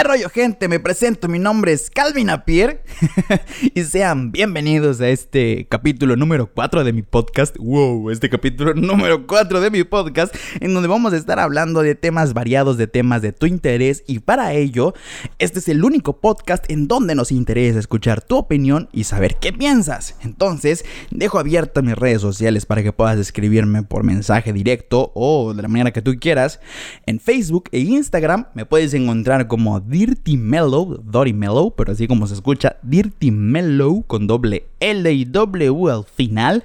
[0.00, 0.66] ¿Qué rollo gente?
[0.66, 2.82] Me presento, mi nombre es Calvin Apier
[3.74, 7.54] y sean bienvenidos a este capítulo número 4 de mi podcast.
[7.58, 11.96] Wow, este capítulo número 4 de mi podcast en donde vamos a estar hablando de
[11.96, 14.94] temas variados, de temas de tu interés y para ello,
[15.38, 19.52] este es el único podcast en donde nos interesa escuchar tu opinión y saber qué
[19.52, 20.14] piensas.
[20.22, 25.60] Entonces, dejo abiertas mis redes sociales para que puedas escribirme por mensaje directo o de
[25.60, 26.58] la manera que tú quieras.
[27.04, 32.28] En Facebook e Instagram me puedes encontrar como Dirty Mellow, Dory Mellow, pero así como
[32.28, 36.62] se escucha, Dirty Mellow con doble L y W al final.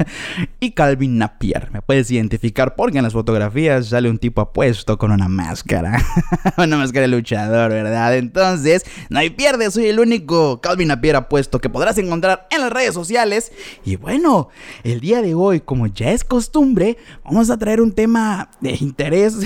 [0.60, 1.70] y Calvin Napier.
[1.70, 6.02] Me puedes identificar porque en las fotografías sale un tipo apuesto con una máscara.
[6.56, 8.16] una máscara de luchador, ¿verdad?
[8.16, 12.72] Entonces, no hay pierde, soy el único Calvin Napier apuesto que podrás encontrar en las
[12.72, 13.52] redes sociales.
[13.84, 14.48] Y bueno,
[14.82, 19.36] el día de hoy, como ya es costumbre, vamos a traer un tema de interés,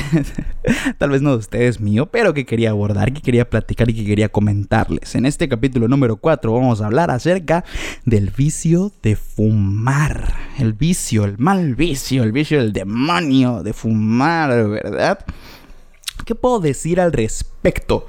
[0.98, 4.04] tal vez no de ustedes mío, pero que quería abordar que quería platicar y que
[4.04, 5.14] quería comentarles.
[5.14, 7.64] En este capítulo número 4 vamos a hablar acerca
[8.04, 10.34] del vicio de fumar.
[10.58, 15.18] El vicio, el mal vicio, el vicio del demonio de fumar, ¿verdad?
[16.24, 18.06] ¿Qué puedo decir al respecto?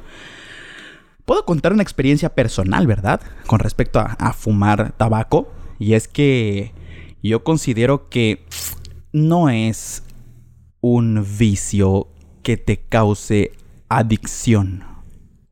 [1.26, 3.22] Puedo contar una experiencia personal, ¿verdad?
[3.46, 5.52] Con respecto a, a fumar tabaco.
[5.80, 6.74] Y es que
[7.22, 8.46] yo considero que
[9.12, 10.04] no es
[10.82, 12.08] un vicio
[12.44, 13.52] que te cause
[13.90, 14.84] adicción.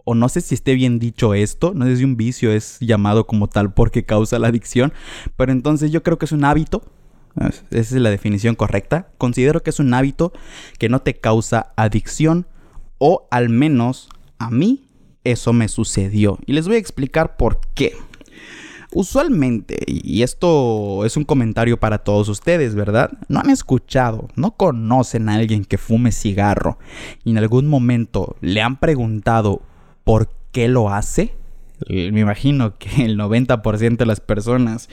[0.06, 3.28] O no sé si esté bien dicho esto, no sé si un vicio es llamado
[3.28, 4.94] como tal porque causa la adicción,
[5.36, 6.84] pero entonces yo creo que es un hábito,
[7.72, 10.32] esa es la definición correcta, considero que es un hábito
[10.78, 12.48] que no te causa adicción
[12.98, 14.88] o al menos a mí
[15.24, 17.94] eso me sucedió y les voy a explicar por qué.
[18.94, 23.12] Usualmente, y esto es un comentario para todos ustedes, ¿verdad?
[23.28, 26.78] No han escuchado, no conocen a alguien que fume cigarro
[27.26, 29.64] y en algún momento le han preguntado
[30.06, 31.34] por qué lo hace.
[31.90, 34.88] Me imagino que el 90% de las personas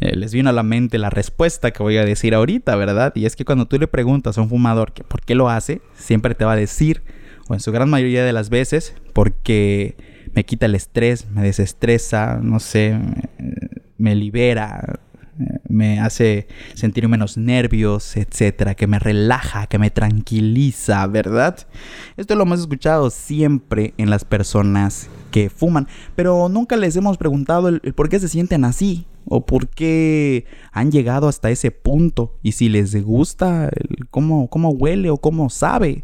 [0.00, 3.14] eh, les vino a la mente la respuesta que voy a decir ahorita, ¿verdad?
[3.16, 5.80] Y es que cuando tú le preguntas a un fumador que por qué lo hace,
[5.94, 7.02] siempre te va a decir,
[7.48, 9.96] o en su gran mayoría de las veces, porque
[10.34, 12.98] me quita el estrés, me desestresa, no sé,
[13.96, 15.00] me, libera,
[15.68, 21.66] me hace sentir menos nervios, etcétera, que me relaja, que me tranquiliza, ¿verdad?
[22.16, 25.86] Esto lo hemos escuchado siempre en las personas que fuman,
[26.16, 30.90] pero nunca les hemos preguntado el, por qué se sienten así o por qué han
[30.90, 33.70] llegado hasta ese punto y si les gusta
[34.10, 36.02] cómo, cómo huele o cómo sabe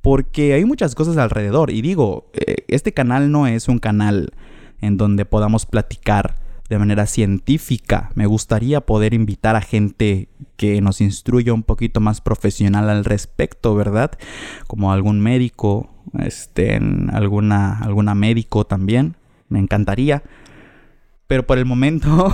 [0.00, 1.70] porque hay muchas cosas alrededor.
[1.70, 4.32] Y digo, eh, este canal no es un canal
[4.80, 6.41] en donde podamos platicar
[6.72, 8.10] de manera científica.
[8.14, 13.74] Me gustaría poder invitar a gente que nos instruya un poquito más profesional al respecto,
[13.74, 14.12] ¿verdad?
[14.66, 16.80] Como algún médico, este,
[17.12, 19.16] alguna, alguna médico también.
[19.50, 20.22] Me encantaría.
[21.32, 22.30] Pero por el momento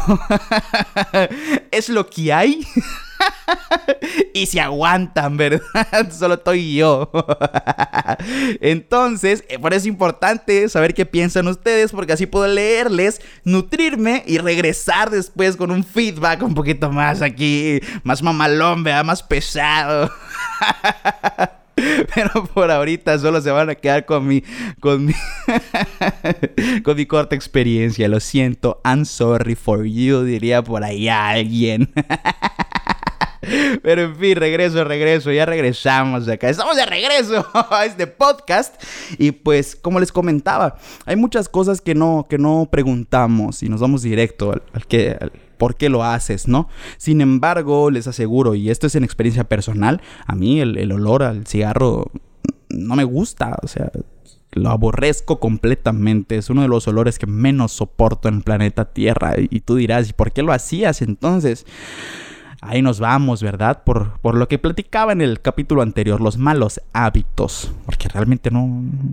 [1.70, 2.66] es lo que hay.
[4.34, 5.62] y se aguantan, ¿verdad?
[6.10, 7.08] Solo estoy yo.
[8.60, 14.24] Entonces, eh, por eso es importante saber qué piensan ustedes, porque así puedo leerles, nutrirme
[14.26, 20.10] y regresar después con un feedback un poquito más aquí, más mamalón, más pesado.
[22.14, 24.42] Pero por ahorita solo se van a quedar con mi,
[24.80, 25.14] con mi,
[27.06, 28.08] corta experiencia.
[28.08, 31.92] Lo siento, I'm sorry for you, diría por ahí alguien.
[33.82, 36.50] Pero en fin, regreso, regreso, ya regresamos acá.
[36.50, 38.82] Estamos de regreso a este podcast.
[39.16, 43.80] Y pues, como les comentaba, hay muchas cosas que no, que no preguntamos y nos
[43.80, 45.16] vamos directo al, que...
[45.58, 46.68] por qué lo haces, ¿no?
[46.96, 51.46] Sin embargo, les aseguro, y esto es en experiencia personal, a mí el, olor al
[51.46, 52.10] cigarro
[52.70, 53.90] no me gusta, o sea,
[54.52, 56.36] lo aborrezco completamente.
[56.36, 59.34] Es uno de los olores que menos soporto en el planeta Tierra.
[59.38, 61.66] Y tú dirás, ¿y por qué lo hacías entonces?
[62.60, 63.82] Ahí nos vamos, ¿verdad?
[63.84, 67.72] Por, por, lo que platicaba en el capítulo anterior, los malos hábitos.
[67.84, 68.66] Porque realmente no,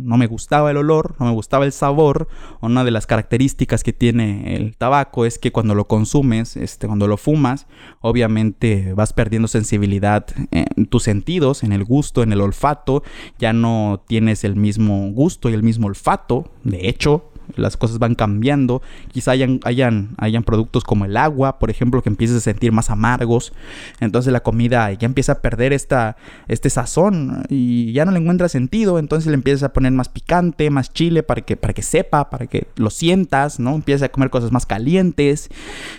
[0.03, 2.27] no me gustaba el olor, no me gustaba el sabor.
[2.61, 7.07] Una de las características que tiene el tabaco es que cuando lo consumes, este, cuando
[7.07, 7.67] lo fumas,
[8.01, 13.03] obviamente vas perdiendo sensibilidad en tus sentidos, en el gusto, en el olfato.
[13.39, 16.51] Ya no tienes el mismo gusto y el mismo olfato.
[16.63, 18.81] De hecho, las cosas van cambiando,
[19.11, 22.89] quizá hayan, hayan, hayan productos como el agua, por ejemplo, que empieces a sentir más
[22.89, 23.53] amargos,
[23.99, 28.49] entonces la comida ya empieza a perder esta, este sazón y ya no le encuentra
[28.49, 32.29] sentido, entonces le empiezas a poner más picante, más chile para que, para que sepa,
[32.29, 33.75] para que lo sientas, ¿no?
[33.75, 35.49] Empiezas a comer cosas más calientes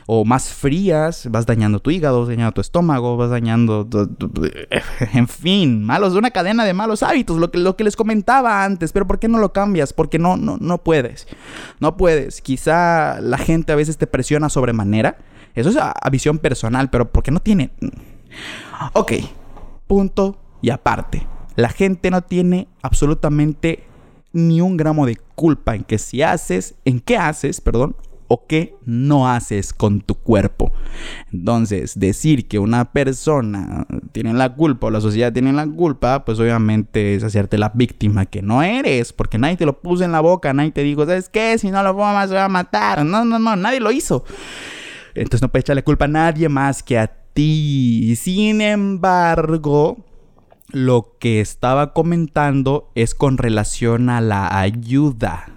[0.07, 3.89] o más frías, vas dañando tu hígado, vas dañando tu estómago, vas dañando,
[5.13, 8.93] en fin, malos, una cadena de malos hábitos, lo que, lo que les comentaba antes,
[8.93, 9.93] pero ¿por qué no lo cambias?
[9.93, 11.27] Porque no, no, no puedes,
[11.81, 15.19] no puedes, quizá la gente a veces te presiona sobremanera,
[15.55, 17.71] eso es a, visión personal, pero porque no tiene...
[18.93, 19.13] Ok,
[19.87, 21.27] punto y aparte.
[21.55, 23.85] La gente no tiene absolutamente
[24.33, 27.97] ni un gramo de culpa en que si haces, en qué haces, perdón,
[28.29, 30.73] o qué no haces con tu cuerpo.
[31.33, 36.39] Entonces, decir que una persona tiene la culpa o la sociedad tiene la culpa, pues
[36.39, 40.21] obviamente es hacerte la víctima que no eres, porque nadie te lo puso en la
[40.21, 41.59] boca, nadie te dijo, ¿sabes qué?
[41.59, 43.05] Si no lo más se va a matar.
[43.05, 44.25] No, no, no, nadie lo hizo.
[45.15, 48.15] Entonces no puedes echarle culpa a nadie más que a ti.
[48.17, 49.99] Sin embargo,
[50.73, 55.56] lo que estaba comentando es con relación a la ayuda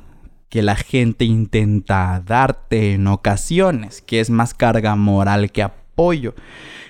[0.50, 6.34] que la gente intenta darte en ocasiones, que es más carga moral que apoyo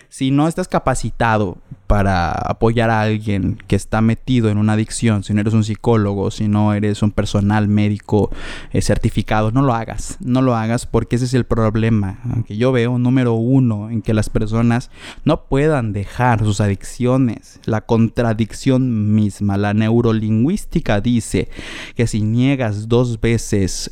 [0.09, 5.33] si no estás capacitado para apoyar a alguien que está metido en una adicción, si
[5.33, 8.31] no eres un psicólogo, si no eres un personal médico
[8.71, 12.71] eh, certificado, no lo hagas, no lo hagas porque ese es el problema que yo
[12.71, 14.89] veo número uno en que las personas
[15.25, 21.49] no puedan dejar sus adicciones, la contradicción misma, la neurolingüística dice
[21.95, 23.91] que si niegas dos veces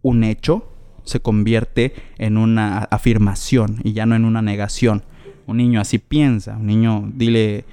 [0.00, 0.68] un hecho,
[1.04, 5.04] se convierte en una afirmación y ya no en una negación.
[5.46, 6.56] Un niño así piensa.
[6.56, 7.64] Un niño, dile,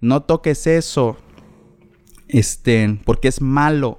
[0.00, 1.16] no toques eso,
[2.28, 3.98] este, porque es malo.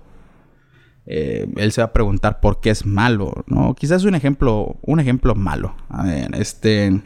[1.06, 3.76] Eh, él se va a preguntar por qué es malo, ¿no?
[3.76, 5.76] Quizás un ejemplo, un ejemplo malo.
[5.90, 7.02] A ver, este,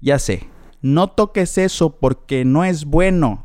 [0.00, 0.48] ya sé,
[0.82, 3.44] no toques eso porque no es bueno.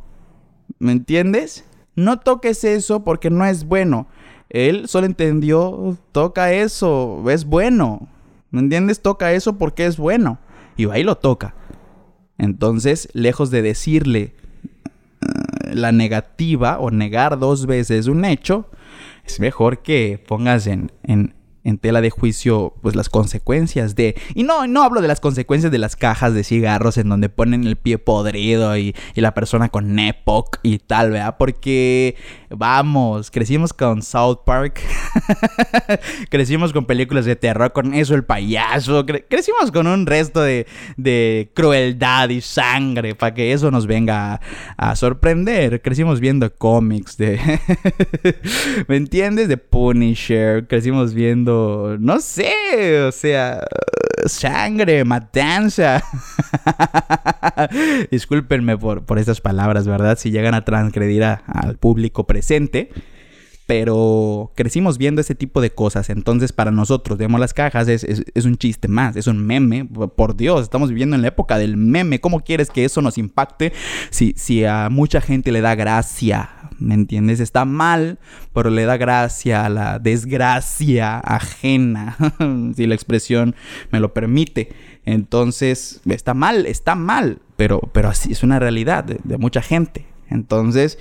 [0.80, 1.66] ¿Me entiendes?
[1.96, 4.08] No toques eso porque no es bueno.
[4.50, 8.10] Él solo entendió, toca eso, es bueno.
[8.50, 9.02] ¿Me entiendes?
[9.02, 10.40] Toca eso porque es bueno.
[10.76, 11.56] Y va y lo toca.
[12.42, 14.34] Entonces, lejos de decirle
[15.22, 18.68] eh, la negativa o negar dos veces un hecho,
[19.24, 24.44] es mejor que pongas en, en, en tela de juicio pues las consecuencias de y
[24.44, 27.76] no no hablo de las consecuencias de las cajas de cigarros en donde ponen el
[27.76, 31.36] pie podrido y, y la persona con EPOC y tal ¿verdad?
[31.38, 32.16] porque
[32.50, 34.82] vamos crecimos con South Park
[36.30, 40.66] crecimos con películas de terror con eso el payaso crecimos con un resto de,
[40.98, 44.42] de crueldad y sangre para que eso nos venga a,
[44.78, 47.40] a sorprender crecimos viendo cómics de
[48.88, 49.48] ¿me entiendes?
[49.48, 51.51] de Punisher crecimos viendo
[52.00, 53.64] no sé, o sea,
[54.26, 56.04] sangre, matanza.
[58.12, 60.18] Discúlpenme por, por estas palabras, ¿verdad?
[60.18, 62.90] Si llegan a transgredir al público presente
[63.72, 66.10] pero crecimos viendo ese tipo de cosas.
[66.10, 68.04] Entonces, para nosotros, vemos las cajas, es,
[68.44, 69.86] un chiste más, es un meme.
[69.86, 72.20] Por Dios, estamos viviendo en la época del meme.
[72.20, 73.72] ¿Cómo quieres que eso nos impacte
[74.10, 76.50] si, si a mucha gente le da gracia?
[76.82, 77.40] ¿Me entiendes?
[77.40, 78.20] Está mal,
[78.54, 82.18] pero le da gracia a la desgracia ajena,
[82.76, 83.56] si la expresión
[83.92, 84.74] me lo permite.
[85.06, 90.12] Entonces, está mal, está mal, pero, pero así es una realidad de mucha gente.
[90.32, 90.98] Entonces,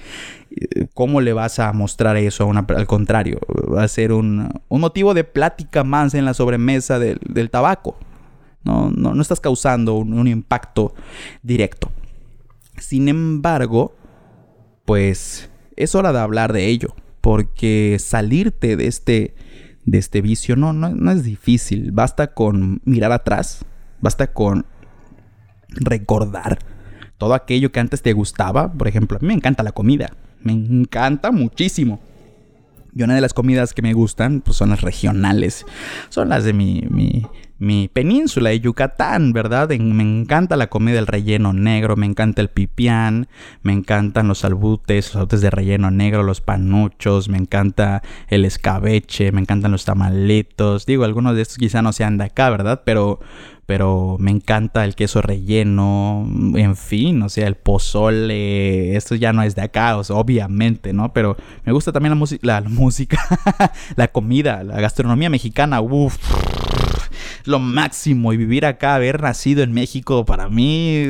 [0.93, 3.39] ¿cómo le vas a mostrar eso a una, al contrario?
[3.73, 7.97] Va a ser un, motivo de plática más en la sobremesa del, tabaco.
[8.65, 10.95] No, no, estás causando un, impacto
[11.43, 11.91] directo.
[12.77, 13.95] Sin embargo,
[14.85, 15.49] pues
[15.83, 16.95] es hora de hablar de ello.
[17.21, 19.35] Porque salirte de este,
[19.85, 21.93] de este vicio no, no, no es difícil.
[21.93, 23.65] Basta con mirar atrás.
[24.01, 24.65] Basta con
[25.69, 26.59] recordar
[27.19, 28.73] todo aquello que antes te gustaba.
[28.73, 30.17] Por ejemplo, a mí me encanta la comida.
[30.43, 32.01] Me encanta muchísimo.
[32.95, 35.67] Y una de las comidas que me gustan pues, son las regionales.
[36.09, 37.27] Son las de mi, mi,
[37.61, 39.69] mi península de Yucatán, ¿verdad?
[39.69, 43.29] Me encanta la comida del relleno negro, me encanta el pipián,
[43.63, 49.31] me encantan los albutes, los albutes de relleno negro, los panuchos, me encanta el escabeche,
[49.31, 50.87] me encantan los tamalitos.
[50.87, 52.81] Digo, algunos de estos quizá no sean de acá, ¿verdad?
[52.87, 53.21] Pero,
[53.67, 59.43] pero me encanta el queso relleno, en fin, o sea, el pozole, esto ya no
[59.43, 61.13] es de acá, obviamente, ¿no?
[61.13, 61.37] Pero
[61.67, 63.21] me gusta también la, la, la música,
[63.97, 66.17] la comida, la gastronomía mexicana, uff
[67.45, 71.07] lo máximo y vivir acá, haber nacido en México, para mí,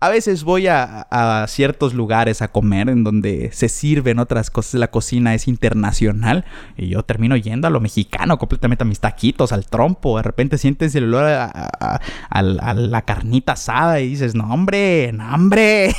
[0.00, 4.74] A veces voy a, a, ciertos lugares a comer en donde se sirven otras cosas,
[4.74, 6.44] la cocina es internacional
[6.76, 10.58] y yo termino yendo a lo mexicano, completamente a mis taquitos, al trompo, de repente
[10.58, 12.00] sientes el olor a,
[12.30, 15.94] la carnita asada y dices, no hombre, no hombre,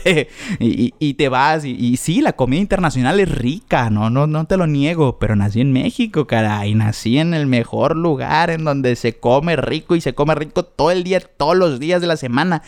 [0.58, 4.56] y, te vas y, y, sí, la comida internacional es rica, no, no, no te
[4.56, 9.14] lo niego, pero nací en México, caray, nací en el mejor lugar en donde se
[9.18, 12.62] come rico y se come rico todo el día, todos los días de la semana.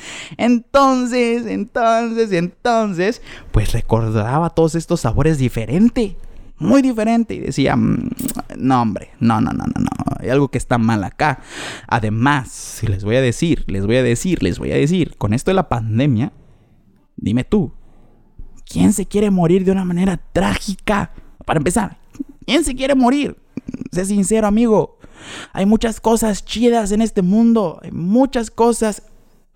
[0.56, 3.22] Entonces, entonces, entonces,
[3.52, 6.14] pues recordaba todos estos sabores diferentes.
[6.58, 7.34] Muy diferente.
[7.34, 8.10] Y decía, mm,
[8.56, 9.90] no, hombre, no, no, no, no, no.
[10.18, 11.40] Hay algo que está mal acá.
[11.86, 15.50] Además, les voy a decir, les voy a decir, les voy a decir, con esto
[15.50, 16.32] de la pandemia,
[17.16, 17.72] dime tú,
[18.64, 21.12] ¿quién se quiere morir de una manera trágica?
[21.44, 21.98] Para empezar,
[22.46, 23.36] ¿quién se quiere morir?
[23.92, 24.98] Sé sincero, amigo.
[25.52, 27.80] Hay muchas cosas chidas en este mundo.
[27.82, 29.02] Hay muchas cosas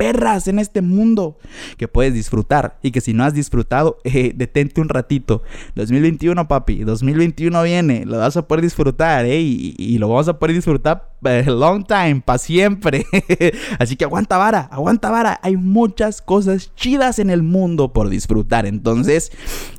[0.01, 1.37] perras en este mundo
[1.77, 5.43] que puedes disfrutar y que si no has disfrutado, eh, detente un ratito.
[5.75, 10.55] 2021, papi, 2021 viene, lo vas a poder disfrutar, eh, y, lo vamos a poder
[10.55, 13.05] disfrutar eh, long time, para siempre.
[13.79, 15.39] Así que aguanta vara, aguanta vara.
[15.43, 18.65] Hay muchas cosas chidas en el mundo por disfrutar.
[18.65, 19.31] Entonces,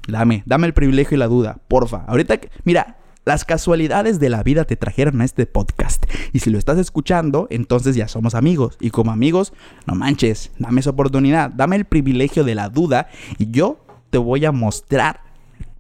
[0.07, 2.05] dame, dame el privilegio y la duda, porfa.
[2.05, 6.05] Ahorita, mira, las casualidades de la vida te trajeron a este podcast.
[6.33, 8.77] Y si lo estás escuchando, entonces ya somos amigos.
[8.79, 9.53] Y como amigos,
[9.85, 14.45] no manches, dame esa oportunidad, dame el privilegio de la duda y yo te voy
[14.45, 15.21] a mostrar.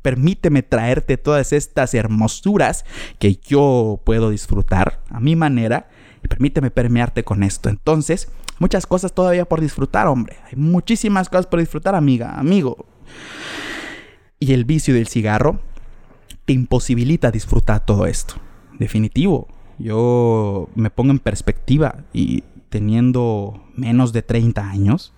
[0.01, 2.85] Permíteme traerte todas estas hermosuras
[3.19, 5.89] que yo puedo disfrutar a mi manera
[6.23, 7.69] y permíteme permearte con esto.
[7.69, 8.29] Entonces,
[8.59, 10.37] muchas cosas todavía por disfrutar, hombre.
[10.45, 12.85] Hay muchísimas cosas por disfrutar, amiga, amigo.
[14.39, 15.59] Y el vicio del cigarro
[16.51, 18.35] imposibilita disfrutar todo esto.
[18.79, 19.47] Definitivo.
[19.79, 25.13] Yo me pongo en perspectiva y teniendo menos de 30 años,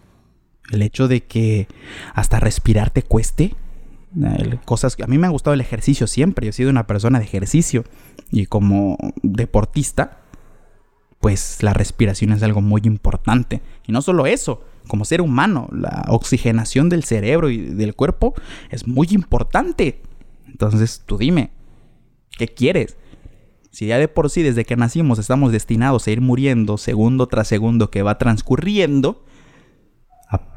[0.71, 1.67] el hecho de que
[2.13, 3.55] hasta respirar te cueste,
[4.65, 7.19] cosas que a mí me ha gustado el ejercicio siempre, yo he sido una persona
[7.19, 7.83] de ejercicio
[8.31, 10.19] y como deportista,
[11.19, 13.61] pues la respiración es algo muy importante.
[13.87, 18.33] Y no solo eso, como ser humano, la oxigenación del cerebro y del cuerpo
[18.69, 20.01] es muy importante.
[20.53, 21.49] Entonces, tú dime,
[22.37, 22.95] ¿qué quieres?
[23.71, 27.47] Si ya de por sí desde que nacimos estamos destinados a ir muriendo segundo tras
[27.47, 29.25] segundo que va transcurriendo,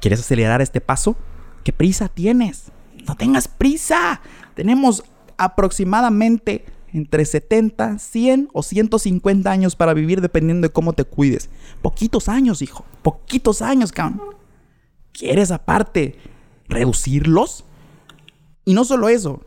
[0.01, 1.17] ¿quieres acelerar este paso?
[1.65, 2.71] ¿Qué prisa tienes?
[3.09, 4.21] No tengas prisa.
[4.55, 5.03] Tenemos
[5.39, 11.49] aproximadamente entre 70, 100 o 150 años para vivir dependiendo de cómo te cuides.
[11.81, 12.85] Poquitos años, hijo.
[13.03, 14.21] Poquitos años, cabrón.
[15.13, 16.19] ¿Quieres aparte
[16.69, 17.65] reducirlos?
[18.67, 19.43] Y no solo eso,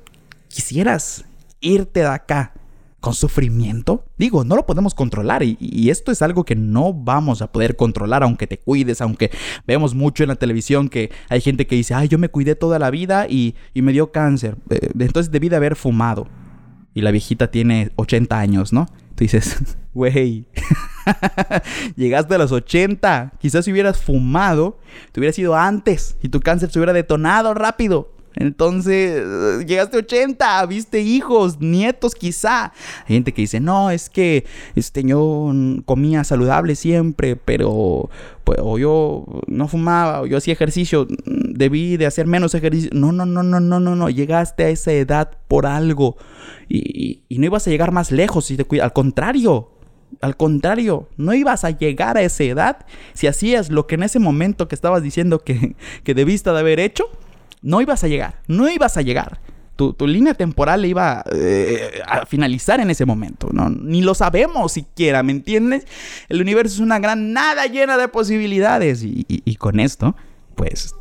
[0.49, 1.23] quisieras
[1.61, 2.53] irte de acá
[2.99, 4.03] con sufrimiento?
[4.17, 8.23] Digo, no lo podemos controlar y, esto es algo que no vamos a poder controlar
[8.23, 9.31] aunque te cuides, aunque
[9.65, 12.79] vemos mucho en la televisión que hay gente que dice, ay, yo me cuidé toda
[12.79, 16.27] la vida y, me dio cáncer, eh, entonces debí de haber fumado.
[16.93, 18.87] Y la viejita tiene 80 años, ¿no?
[19.15, 19.57] Tú dices,
[19.93, 20.47] güey,
[21.95, 24.79] llegaste a los 80, quizás si hubieras fumado,
[25.11, 28.18] te hubiera sido antes y tu cáncer se hubiera detonado rápido.
[28.39, 29.21] Entonces,
[29.67, 32.71] llegaste a 80, viste hijos, nietos quizá.
[33.01, 35.51] Hay gente que dice, no, es que este, yo
[35.83, 38.09] comía saludable siempre, pero
[38.45, 42.89] pues, o yo no fumaba, o yo hacía ejercicio, debí de hacer menos ejercicio.
[42.93, 46.15] No, no, no, no, no, no, no, llegaste a esa edad por algo.
[46.69, 48.85] Y, no ibas a llegar más lejos si te cuidas.
[48.85, 49.69] Al contrario,
[50.21, 54.19] al contrario, no ibas a llegar a esa edad si hacías lo que en ese
[54.19, 57.03] momento que estabas diciendo que, que debiste de haber hecho
[57.61, 59.39] no ibas a llegar, no ibas a llegar.
[59.75, 63.49] Tu, línea temporal iba eh, a finalizar en ese momento.
[63.53, 65.87] Ni lo sabemos siquiera, ¿me entiendes?
[66.27, 69.03] El universo es una gran nada llena de posibilidades.
[69.03, 70.17] Y, con esto,
[70.55, 70.95] pues,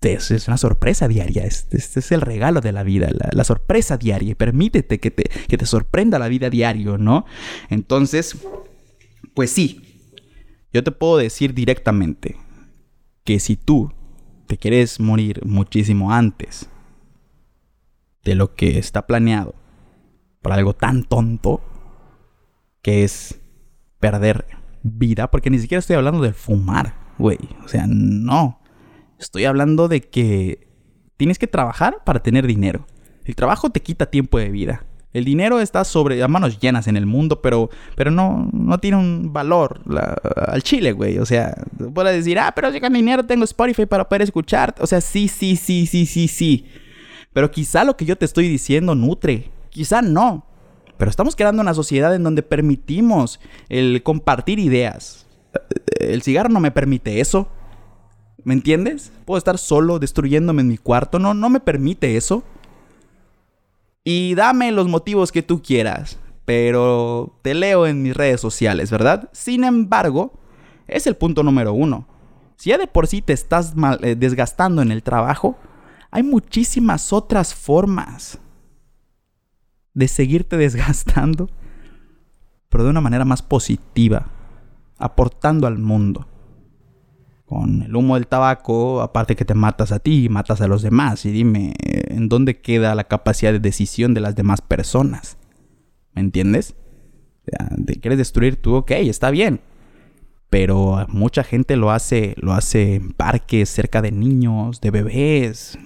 [0.00, 1.44] es, una sorpresa diaria.
[1.44, 4.32] Este, es el regalo de la vida, la, sorpresa diaria.
[4.32, 7.26] Y permítete que te, que te sorprenda la vida diario, ¿no?
[7.68, 8.36] Entonces,
[9.34, 10.00] pues sí,
[10.72, 12.36] yo te puedo decir directamente
[13.22, 13.92] que si tú
[14.50, 16.68] te quieres morir muchísimo antes
[18.24, 19.54] de lo que está planeado
[20.42, 21.60] por algo tan tonto
[22.82, 23.40] que es
[24.00, 24.46] perder
[24.82, 28.58] vida, porque ni siquiera estoy hablando de fumar, güey, o sea, no.
[29.20, 30.66] Estoy hablando de que
[31.16, 32.88] tienes que trabajar para tener dinero.
[33.24, 34.84] El trabajo te quita tiempo de vida.
[35.12, 38.96] El dinero está sobre a manos llenas en el mundo, pero, pero no, no tiene
[38.96, 39.80] un valor
[40.36, 41.18] al chile, güey.
[41.18, 41.56] O sea,
[41.92, 44.74] puedes decir, ah, pero si con dinero tengo Spotify para poder escuchar.
[44.78, 46.66] O sea, sí, sí, sí, sí, sí, sí.
[47.32, 49.50] Pero quizá lo que yo te estoy diciendo nutre.
[49.70, 50.46] Quizá no.
[50.96, 55.26] Pero estamos creando una sociedad en donde permitimos el compartir ideas.
[55.98, 57.48] El cigarro no me permite eso.
[58.44, 59.12] ¿Me entiendes?
[59.24, 61.18] Puedo estar solo destruyéndome en mi cuarto.
[61.18, 62.44] No, no me permite eso.
[64.04, 66.18] Y dame los motivos que tú quieras.
[66.44, 69.28] Pero te leo en mis redes sociales, ¿verdad?
[69.32, 70.40] Sin embargo,
[70.88, 72.08] es el punto número uno.
[72.56, 75.56] Si ya de por sí te estás eh, desgastando en el trabajo,
[76.10, 78.38] hay muchísimas otras formas
[79.94, 81.48] de seguirte desgastando,
[82.68, 84.26] pero de una manera más positiva,
[84.98, 86.26] aportando al mundo.
[87.50, 91.26] Con el humo del tabaco, aparte que te matas a ti, matas a los demás.
[91.26, 95.36] Y dime, ¿en dónde queda la capacidad de decisión de las demás personas?
[96.12, 96.76] ¿Me entiendes?
[97.86, 98.76] ¿Te quieres destruir tú?
[98.76, 99.62] Ok, está bien.
[100.48, 105.76] Pero mucha gente lo hace, lo hace en parques, cerca de niños, de bebés,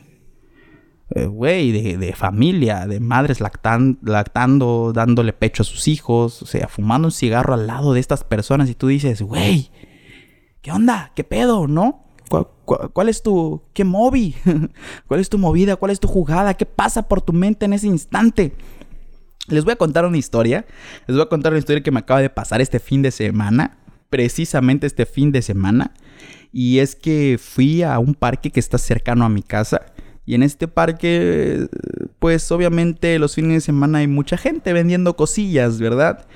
[1.15, 7.09] eh, güey, de, familia, de madres lactando, dándole pecho a sus hijos, o sea, fumando
[7.09, 9.71] un cigarro al lado de estas personas y tú dices, güey,
[10.65, 11.13] ¿qué onda?
[11.15, 11.69] ¿Qué pedo?
[11.69, 12.03] ¿No?
[12.65, 14.35] ¿Cuál, es tu, qué movi?
[15.07, 15.77] ¿Cuál es tu movida?
[15.77, 16.55] ¿Cuál es tu jugada?
[16.55, 18.55] ¿Qué pasa por tu mente en ese instante?
[19.47, 20.65] Les voy a contar una historia.
[21.07, 23.77] Les voy a contar una historia que me acaba de pasar este fin de semana.
[24.09, 25.93] Precisamente este fin de semana.
[26.51, 29.83] Y es que fui a un parque que está cercano a mi casa.
[30.25, 31.69] Y en este parque,
[32.19, 36.27] pues obviamente los fines de semana hay mucha gente vendiendo cosillas, ¿verdad?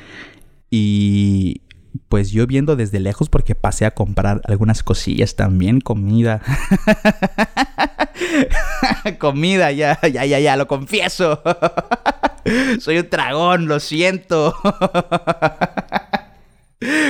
[0.71, 1.63] Y
[2.09, 6.41] pues yo viendo desde lejos porque pasé a comprar algunas cosillas también, comida.
[9.19, 11.43] comida, ya, ya, ya, ya, lo confieso.
[12.81, 14.55] Soy un dragón, lo siento.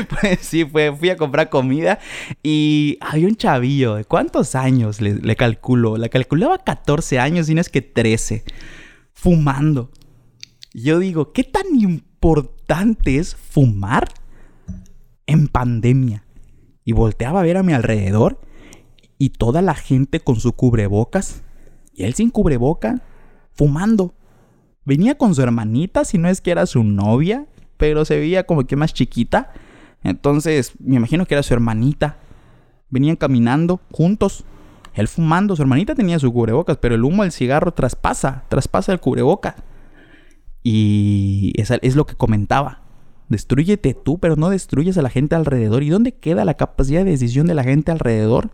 [0.08, 1.98] Pues sí, fue, fui a comprar comida
[2.42, 5.98] y había un chavillo, ¿de cuántos años le, le calculo?
[5.98, 8.44] Le calculaba 14 años y no es que 13,
[9.12, 9.90] fumando.
[10.72, 14.08] Yo digo, ¿qué tan importante es fumar
[15.28, 16.24] en pandemia?
[16.84, 18.40] Y volteaba a ver a mi alrededor
[19.18, 21.42] y toda la gente con su cubrebocas
[21.98, 23.02] y él sin cubreboca,
[23.52, 24.14] fumando.
[24.84, 28.64] Venía con su hermanita, si no es que era su novia, pero se veía como
[28.68, 29.52] que más chiquita.
[30.04, 32.18] Entonces, me imagino que era su hermanita.
[32.88, 34.44] Venían caminando juntos.
[34.94, 39.00] Él fumando, su hermanita tenía su cubrebocas, pero el humo del cigarro traspasa, traspasa el
[39.00, 39.56] cubrebocas.
[40.62, 42.82] Y es, es lo que comentaba.
[43.28, 45.82] Destruyete tú, pero no destruyes a la gente alrededor.
[45.82, 48.50] ¿Y dónde queda la capacidad de decisión de la gente alrededor?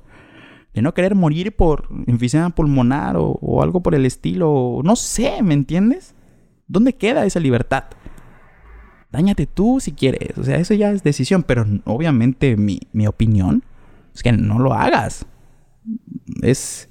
[0.73, 4.81] De no querer morir por enfisema pulmonar o, algo por el estilo.
[4.83, 6.15] No sé, ¿me entiendes?
[6.67, 7.85] ¿Dónde queda esa libertad?
[9.13, 10.37] Dáñate tú si quieres.
[10.37, 11.45] O sea, eso ya es decisión.
[11.45, 13.63] Pero obviamente mi, opinión
[14.13, 15.27] es que no lo hagas.
[16.43, 16.89] Es,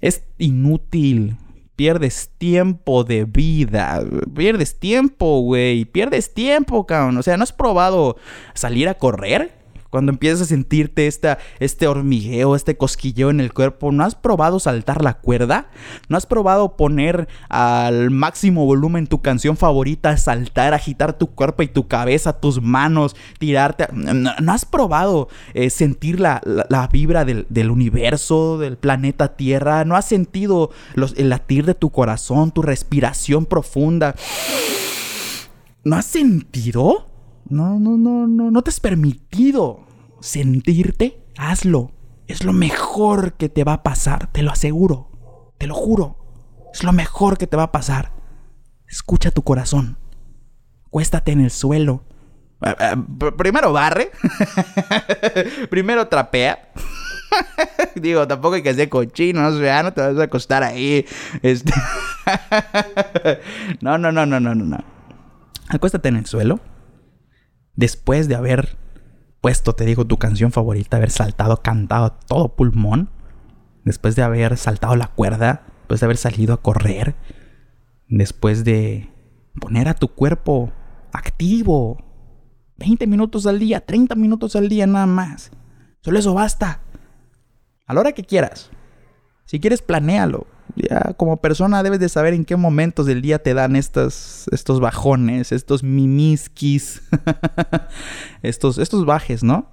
[0.00, 1.36] es inútil.
[1.76, 4.02] Pierdes tiempo de vida.
[4.34, 5.84] Pierdes tiempo, güey.
[5.84, 7.18] Pierdes tiempo, cabrón.
[7.18, 8.16] O sea, ¿no has probado
[8.54, 9.63] salir a correr?
[9.94, 14.58] Cuando empiezas a sentirte esta, este hormigueo, este cosquilleo en el cuerpo, ¿no has probado
[14.58, 15.68] saltar la cuerda?
[16.08, 21.68] ¿No has probado poner al máximo volumen tu canción favorita, saltar, agitar tu cuerpo y
[21.68, 23.86] tu cabeza, tus manos, tirarte?
[23.92, 26.40] ¿No, has probado eh, sentir la,
[26.90, 29.84] vibra del, universo, del planeta Tierra?
[29.84, 30.70] ¿No has sentido
[31.16, 34.16] el latir de tu corazón, tu respiración profunda?
[35.84, 37.13] ¿No has sentido?
[37.48, 39.86] No, no, no, no, no te has permitido
[40.20, 41.92] sentirte, hazlo.
[42.26, 46.16] Es lo mejor que te va a pasar, te lo aseguro, te lo juro.
[46.72, 48.12] Es lo mejor que te va a pasar.
[48.88, 49.98] Escucha tu corazón.
[50.90, 52.04] Cuéstate en el suelo.
[52.62, 52.96] Eh, eh,
[53.36, 54.10] primero barre.
[55.70, 56.70] Primero trapea.
[57.94, 61.04] Digo, tampoco hay que ser cochino, no sea, no te vas a acostar ahí.
[61.42, 61.72] Este...
[63.80, 64.78] no, no, no, no, no, no.
[65.68, 66.60] Acuéstate en el suelo.
[67.76, 68.76] Después de haber
[69.40, 73.10] puesto, te digo, tu canción favorita, haber saltado, cantado todo pulmón,
[73.84, 77.14] después de haber saltado la cuerda, después de haber salido a correr,
[78.08, 79.10] después de
[79.60, 80.72] poner a tu cuerpo
[81.12, 81.98] activo,
[82.78, 85.50] 20 minutos al día, 30 minutos al día nada más.
[86.00, 86.80] Solo eso basta.
[87.86, 88.70] A la hora que quieras.
[89.44, 90.46] Si quieres, planéalo.
[90.76, 94.80] Ya como persona debes de saber en qué momentos del día te dan estos, estos
[94.80, 97.02] bajones, estos mimiskis,
[98.42, 99.70] estos, estos bajes, ¿no?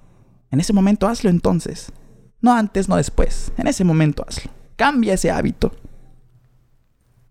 [0.50, 1.92] En ese momento hazlo entonces.
[2.40, 3.52] No antes, no después.
[3.56, 4.50] En ese momento hazlo.
[4.76, 5.72] Cambia ese hábito.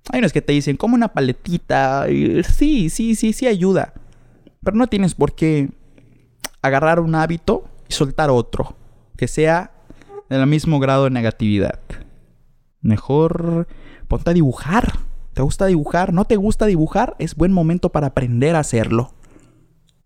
[0.10, 2.08] Hay unos que te dicen, como una paletita.
[2.08, 3.94] Sí, sí, sí, sí ayuda.
[4.64, 5.70] Pero no tienes por qué
[6.62, 8.76] agarrar un hábito y soltar otro.
[9.18, 9.72] Que sea
[10.30, 11.80] del mismo grado de negatividad.
[12.82, 13.68] Mejor
[14.08, 15.00] ponte a dibujar.
[15.34, 16.14] ¿Te gusta dibujar?
[16.14, 17.16] ¿No te gusta dibujar?
[17.20, 19.14] Es buen momento para aprender a hacerlo.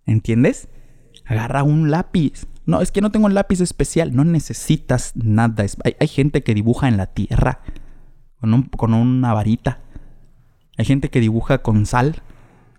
[0.06, 0.70] ¿Entiendes?
[1.26, 4.16] Agarra un lápiz, No, es que no tengo un lápiz especial.
[4.16, 5.66] No necesitas nada.
[6.00, 7.62] Hay, gente que dibuja en la tierra
[8.40, 9.80] con, con una varita.
[10.78, 12.22] Hay gente que dibuja con sal.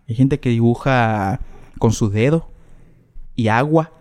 [0.09, 1.40] Hay gente que dibuja
[1.78, 2.50] con su dedo
[3.35, 3.92] y agua.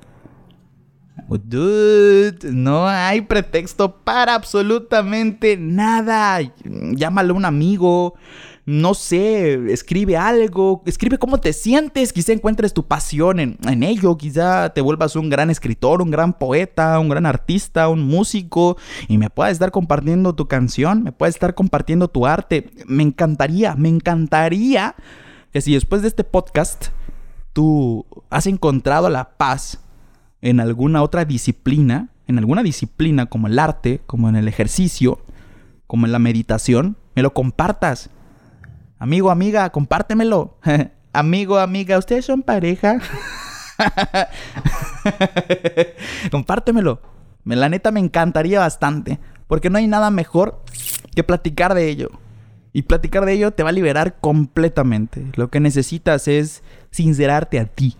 [1.28, 6.40] Dude, no hay pretexto para absolutamente nada.
[6.64, 8.16] Llámalo a un amigo.
[8.68, 14.74] No sé, escribe algo, escribe cómo te sientes, quizá encuentres tu pasión en, ello, quizá
[14.74, 18.76] te vuelvas un gran escritor, un gran poeta, un gran artista, un músico
[19.08, 22.72] y me puedas estar compartiendo tu canción, me puedes estar compartiendo tu arte.
[22.88, 24.96] Me encantaría, me encantaría
[25.54, 26.88] que si después de este podcast
[27.54, 29.80] tú has encontrado la paz
[30.46, 35.20] en alguna otra disciplina, en alguna disciplina como el arte, como en el ejercicio,
[35.88, 38.12] como en la meditación, me lo compartas.
[39.00, 40.60] Amigo, amiga, compártemelo.
[41.14, 43.00] Amigo, amiga, ¿ustedes son pareja?
[46.32, 47.02] Compártemelo.
[47.46, 49.18] La neta me encantaría bastante.
[49.48, 50.62] Porque no hay nada mejor
[51.16, 52.10] que platicar de ello.
[52.74, 55.26] Y platicar de ello te va a liberar completamente.
[55.36, 57.96] Lo que necesitas es sincerarte a ti.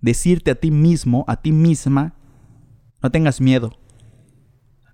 [0.00, 2.14] Decirte a ti mismo, a ti misma,
[3.02, 3.72] no tengas miedo.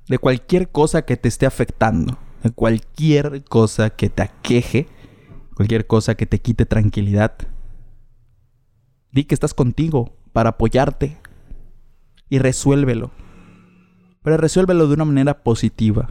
[0.09, 2.19] De cualquier cosa que te esté afectando.
[2.43, 4.89] De cualquier cosa que te aqueje.
[5.55, 7.33] Cualquier cosa que te quite tranquilidad.
[9.13, 11.19] Di que estás contigo para apoyarte.
[12.29, 13.11] Y resuélvelo.
[14.23, 16.11] Pero resuélvelo de una manera positiva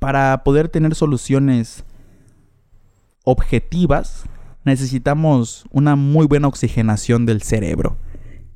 [0.00, 1.84] para poder tener soluciones
[3.22, 4.24] objetivas,
[4.64, 7.96] necesitamos una muy buena oxigenación del cerebro.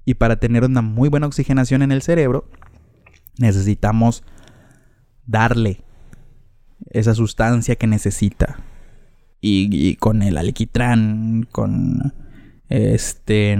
[0.04, 2.48] Y para tener una muy buena oxigenación en el cerebro,
[3.38, 4.22] necesitamos
[5.26, 5.82] darle
[6.90, 8.58] esa sustancia que necesita.
[9.40, 12.14] Y, con el alquitrán, con
[12.70, 13.58] este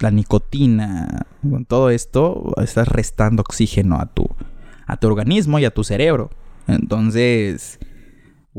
[0.00, 4.28] la nicotina, con todo esto, estás restando oxígeno a tu,
[4.86, 6.30] a tu organismo y a tu cerebro.
[6.66, 7.78] Entonces,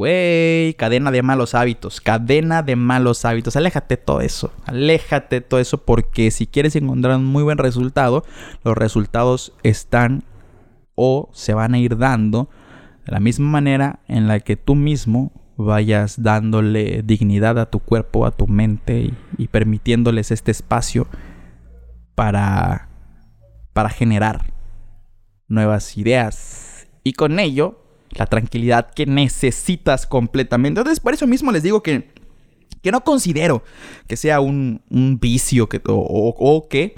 [0.02, 3.56] güey, cadena de malos hábitos, cadena de malos hábitos.
[3.56, 8.26] Aléjate de todo eso, aléjate todo eso porque si quieres encontrar un muy buen resultado,
[8.64, 10.24] los resultados están
[10.96, 12.50] o se van a ir dando
[13.06, 18.26] de la misma manera en la que tú mismo vayas dándole dignidad a tu cuerpo,
[18.26, 21.06] a tu mente y, permitiéndoles este espacio
[22.16, 22.90] para,
[23.74, 24.52] para generar
[25.48, 26.88] nuevas ideas.
[27.04, 27.81] Y con ello
[28.14, 30.80] la tranquilidad que necesitas completamente.
[30.80, 32.10] Entonces, por eso mismo les digo que,
[32.82, 33.64] que no considero
[34.08, 34.82] que sea un,
[35.22, 36.96] vicio que, o, que...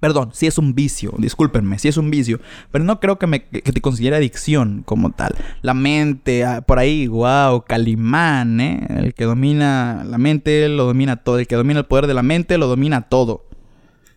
[0.00, 2.40] Perdón, si es un vicio, discúlpenme, si es un vicio,
[2.70, 5.34] pero no creo que, me, que te considere adicción como tal.
[5.60, 8.86] La mente, ah, por ahí, wow, Calimán, ¿eh?
[8.88, 12.22] El que domina la mente lo domina todo, el que domina el poder de la
[12.22, 13.44] mente lo domina todo.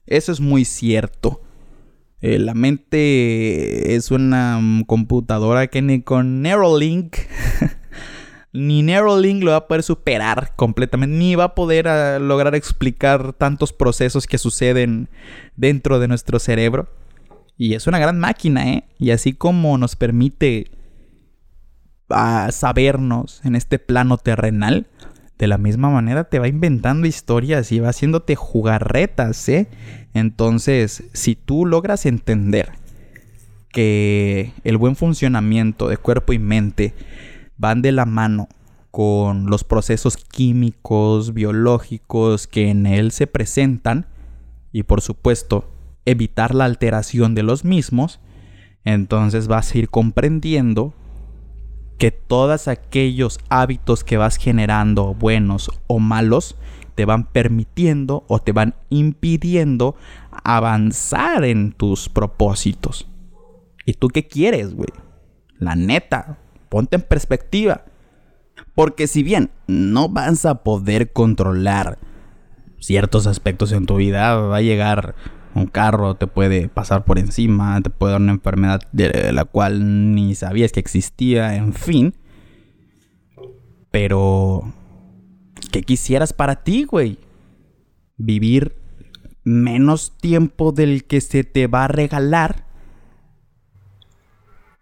[0.08, 1.42] Eso es muy cierto.
[2.26, 7.18] Eh, la mente es una mm, computadora que ni con Neuralink
[8.52, 13.34] ni Neuralink lo va a poder superar completamente, ni va a poder ah, lograr explicar
[13.34, 15.08] tantos procesos que suceden
[15.56, 16.90] dentro de nuestro cerebro.
[17.58, 18.86] Y es una gran máquina, ¿eh?
[18.98, 20.72] Y así como nos permite
[22.10, 24.88] ah, sabernos en este plano terrenal,
[25.38, 29.68] de la misma manera te va inventando historias y va haciéndote jugarretas, ¿eh?
[30.14, 32.72] Entonces, si tú logras entender
[33.70, 36.94] que el buen funcionamiento de cuerpo y mente
[37.58, 38.48] van de la mano
[38.92, 44.06] con los procesos químicos, biológicos que en él se presentan
[44.72, 45.70] y por supuesto
[46.06, 48.22] evitar la alteración de los mismos,
[48.86, 50.94] entonces vas a ir comprendiendo
[51.98, 56.58] que todos aquellos hábitos que vas generando, buenos o malos,
[56.96, 59.96] te van permitiendo o te van impidiendo
[60.44, 63.08] avanzar en tus propósitos.
[63.86, 64.90] ¿Y tú qué quieres, güey?
[65.60, 67.84] La neta, ponte en perspectiva.
[68.74, 72.00] Porque si bien no vas a poder controlar
[72.80, 75.16] ciertos aspectos en tu vida, va a llegar
[75.56, 80.14] un carro te puede pasar por encima, te puede dar una enfermedad de la cual
[80.14, 82.14] ni sabías que existía, en fin.
[83.90, 84.74] Pero,
[85.72, 87.20] ¿qué quisieras para ti, güey?
[88.18, 88.76] Vivir
[89.46, 92.66] menos tiempo del que se te va a regalar.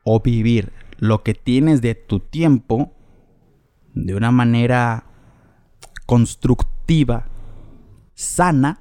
[0.04, 2.94] O vivir lo que tienes de tu tiempo
[3.94, 5.06] de una manera
[6.08, 7.28] constructiva,
[8.16, 8.80] sana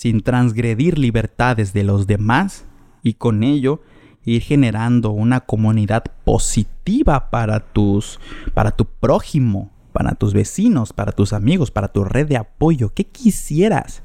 [0.00, 2.64] sin transgredir libertades de los demás
[3.02, 3.82] y con ello
[4.24, 8.18] ir generando una comunidad positiva para tus
[8.54, 13.04] para tu prójimo, para tus vecinos, para tus amigos, para tu red de apoyo, ¿qué
[13.04, 14.02] quisieras?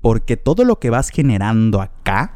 [0.00, 2.32] Porque todo lo que vas generando acá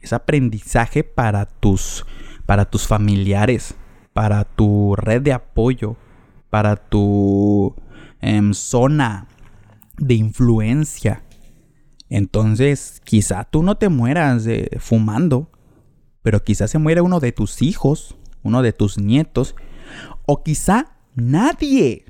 [0.00, 2.06] es aprendizaje para tus,
[2.46, 3.74] para tus familiares,
[4.14, 5.96] para tu red de apoyo,
[6.48, 7.74] para tu
[8.22, 9.26] em, zona
[9.98, 11.24] de influencia.
[12.08, 14.46] Entonces, quizá tú no te mueras
[14.78, 15.50] fumando,
[16.22, 19.54] pero quizá se muere uno de tus hijos, uno de tus nietos,
[20.26, 22.04] o quizá nadie.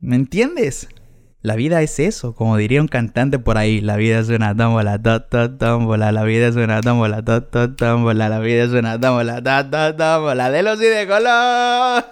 [0.00, 0.88] ¿Me entiendes?
[1.42, 5.02] La vida es eso, como diría un cantante por ahí, la vida es una tómbola,
[5.02, 9.00] ta, ta, tómbola, la vida es una tómbola, ta, ta, tómbola, la vida es una
[9.00, 12.04] tómbola, ta, ta, tómbola, de los y de color.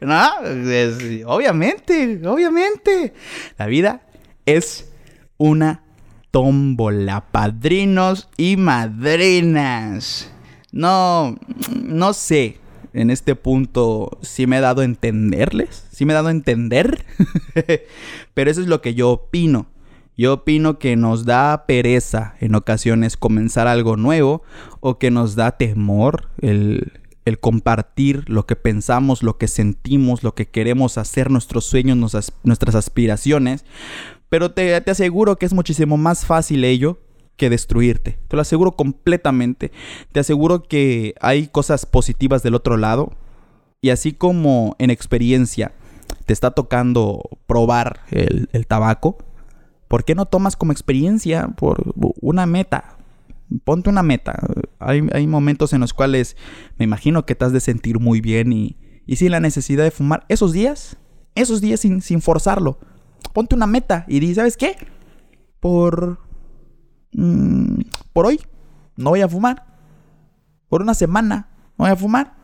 [0.00, 3.14] no, obviamente, obviamente.
[3.58, 4.00] La vida
[4.44, 4.90] es
[5.36, 5.84] una
[6.32, 10.32] tómbola, padrinos y madrinas.
[10.72, 11.36] No,
[11.80, 12.58] no sé,
[12.94, 17.04] en este punto sí me he dado a entenderles, sí me he dado a entender,
[18.34, 19.66] pero eso es lo que yo opino.
[20.16, 24.44] Yo opino que nos da pereza en ocasiones comenzar algo nuevo
[24.78, 26.92] o que nos da temor el,
[27.40, 31.96] compartir lo que pensamos, lo que sentimos, lo que queremos hacer, nuestros sueños,
[32.44, 33.64] nuestras aspiraciones.
[34.28, 37.00] Pero te, te aseguro que es muchísimo más fácil ello
[37.36, 38.18] que destruirte.
[38.28, 39.72] Te lo aseguro completamente.
[40.12, 43.12] Te aseguro que hay cosas positivas del otro lado.
[43.80, 45.72] Y así como en experiencia
[46.26, 49.18] te está tocando probar el, tabaco,
[49.88, 52.96] ¿por qué no tomas como experiencia por una meta?
[53.64, 54.40] Ponte una meta.
[54.78, 56.36] Hay, momentos en los cuales
[56.78, 59.90] me imagino que te has de sentir muy bien y, y sin la necesidad de
[59.90, 60.24] fumar.
[60.28, 60.96] Esos días,
[61.34, 62.78] esos días sin, sin forzarlo.
[63.34, 64.76] Ponte una meta y di, ¿sabes qué?
[65.60, 66.23] Por
[67.14, 68.40] Mm, por hoy
[68.96, 69.64] no voy a fumar.
[70.68, 71.48] Por una semana
[71.78, 72.34] no voy a fumar.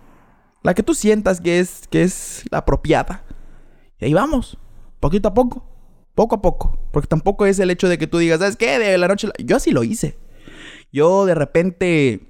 [0.63, 3.25] La que tú sientas que es, que es la apropiada.
[3.99, 4.59] Y ahí vamos,
[5.01, 5.67] poquito a poco,
[6.15, 6.79] poco a poco.
[6.93, 8.79] Porque tampoco es el hecho de que tú digas, ¿sabes qué?
[8.79, 9.29] De la noche...
[9.39, 10.19] Yo así lo hice.
[10.93, 12.21] Yo de repente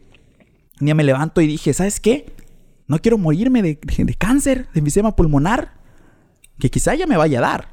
[0.81, 2.33] ya me levanto y dije, ¿sabes qué?
[2.87, 5.75] No quiero morirme de, de cáncer, de enfisema pulmonar.
[6.59, 7.69] Que quizá ya me vaya a dar.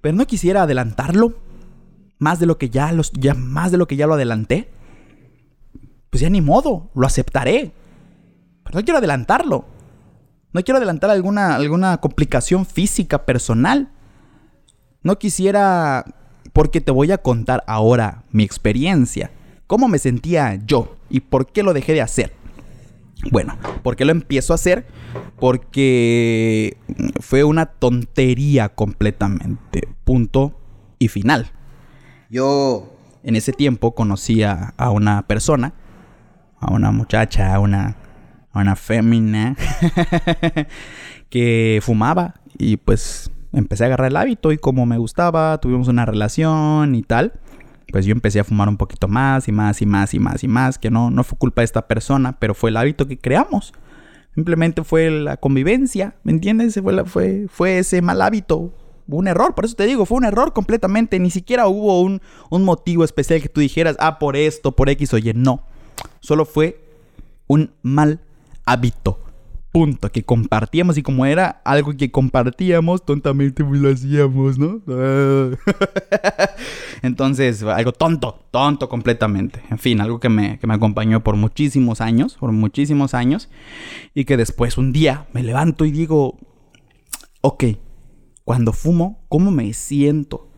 [0.00, 1.45] Pero no quisiera adelantarlo
[2.18, 4.70] más de lo que ya los ya más de lo que ya lo adelanté.
[6.10, 7.72] Pues ya ni modo, lo aceptaré.
[8.64, 9.66] Pero no quiero adelantarlo.
[10.52, 13.90] No quiero adelantar alguna alguna complicación física personal.
[15.02, 16.04] No quisiera
[16.56, 19.30] porque te voy a contar ahora mi experiencia,
[19.66, 22.32] cómo me sentía yo y por qué lo dejé de hacer.
[23.30, 24.86] Bueno, ¿por qué lo empiezo a hacer?
[25.38, 26.78] Porque
[27.20, 29.86] fue una tontería completamente.
[30.04, 30.58] Punto
[30.98, 31.52] y final.
[32.28, 35.74] Yo en ese tiempo conocía a una persona,
[36.60, 37.96] a una muchacha, a una,
[38.52, 39.56] a una fémina,
[41.30, 46.06] que fumaba y pues empecé a agarrar el hábito y como me gustaba, tuvimos una
[46.06, 47.32] relación y tal,
[47.92, 50.48] pues yo empecé a fumar un poquito más y más y más y más y
[50.48, 53.72] más, que no, no fue culpa de esta persona, pero fue el hábito que creamos.
[54.34, 56.78] Simplemente fue la convivencia, ¿me entiendes?
[56.82, 58.74] Fue, fue, fue ese mal hábito
[59.08, 61.18] un error, por eso te digo, fue un error completamente.
[61.18, 65.14] Ni siquiera hubo un, un motivo especial que tú dijeras, ah, por esto, por X
[65.14, 65.32] o Y.
[65.34, 65.62] No.
[66.20, 66.80] Solo fue
[67.46, 68.20] un mal
[68.64, 69.20] hábito.
[69.72, 70.10] Punto.
[70.10, 74.80] Que compartíamos y como era algo que compartíamos, tontamente pues lo hacíamos, ¿no?
[77.02, 79.62] Entonces, algo tonto, tonto completamente.
[79.70, 83.50] En fin, algo que me, que me acompañó por muchísimos años, por muchísimos años.
[84.14, 86.38] Y que después un día me levanto y digo,
[87.42, 87.64] ok,
[88.46, 90.52] cuando fumo, ¿cómo me siento?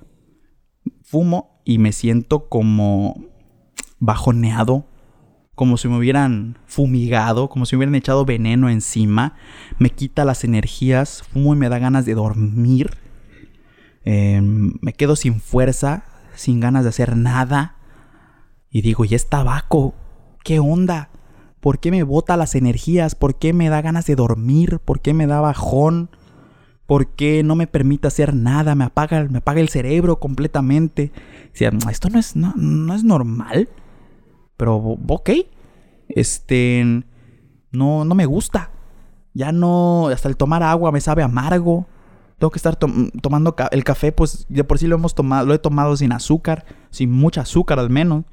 [1.03, 3.17] Fumo y me siento como
[3.99, 4.85] bajoneado,
[5.55, 9.37] como si me hubieran fumigado, como si me hubieran echado veneno encima.
[9.79, 12.91] Me quita las energías, fumo y me da ganas de dormir.
[14.05, 17.77] Em, me quedo sin fuerza, sin ganas de hacer nada.
[18.71, 19.95] Y digo, ¿y es tabaco?
[20.45, 21.09] ¿Qué onda?
[21.61, 23.15] ¿Por qué me bota las energías?
[23.15, 24.79] ¿Por qué me da ganas de dormir?
[24.79, 26.11] ¿Por qué me da bajón?
[26.89, 28.75] ¿Por qué no me permite hacer nada?
[28.75, 31.13] Me apaga, me apaga el cerebro completamente.
[31.53, 33.69] Decía, esto no es, no, no es normal.
[34.57, 35.31] Pero, ok.
[36.09, 37.05] Este.
[37.73, 38.71] No, no me gusta.
[39.35, 40.09] Ya no.
[40.09, 41.87] Hasta el tomar agua me sabe amargo.
[42.39, 45.59] Tengo que estar tomando el café, pues de por sí lo hemos tomado, lo he
[45.59, 48.25] tomado sin azúcar, sin mucha azúcar al menos.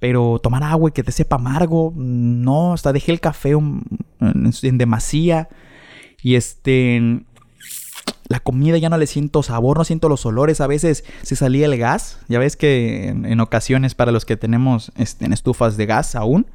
[0.00, 3.82] Pero tomar agua y que te sepa amargo, no, hasta dejé el café en,
[4.20, 5.48] en demasía.
[6.22, 7.24] Y este,
[8.28, 10.60] la comida ya no le siento sabor, no siento los olores.
[10.60, 12.18] A veces se salía el gas.
[12.28, 16.46] Ya ves que en, ocasiones para los que tenemos este, en estufas de gas aún,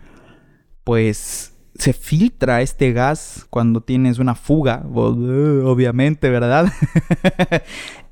[0.84, 6.72] pues se filtra este gas cuando tienes una fuga, obviamente, ¿verdad?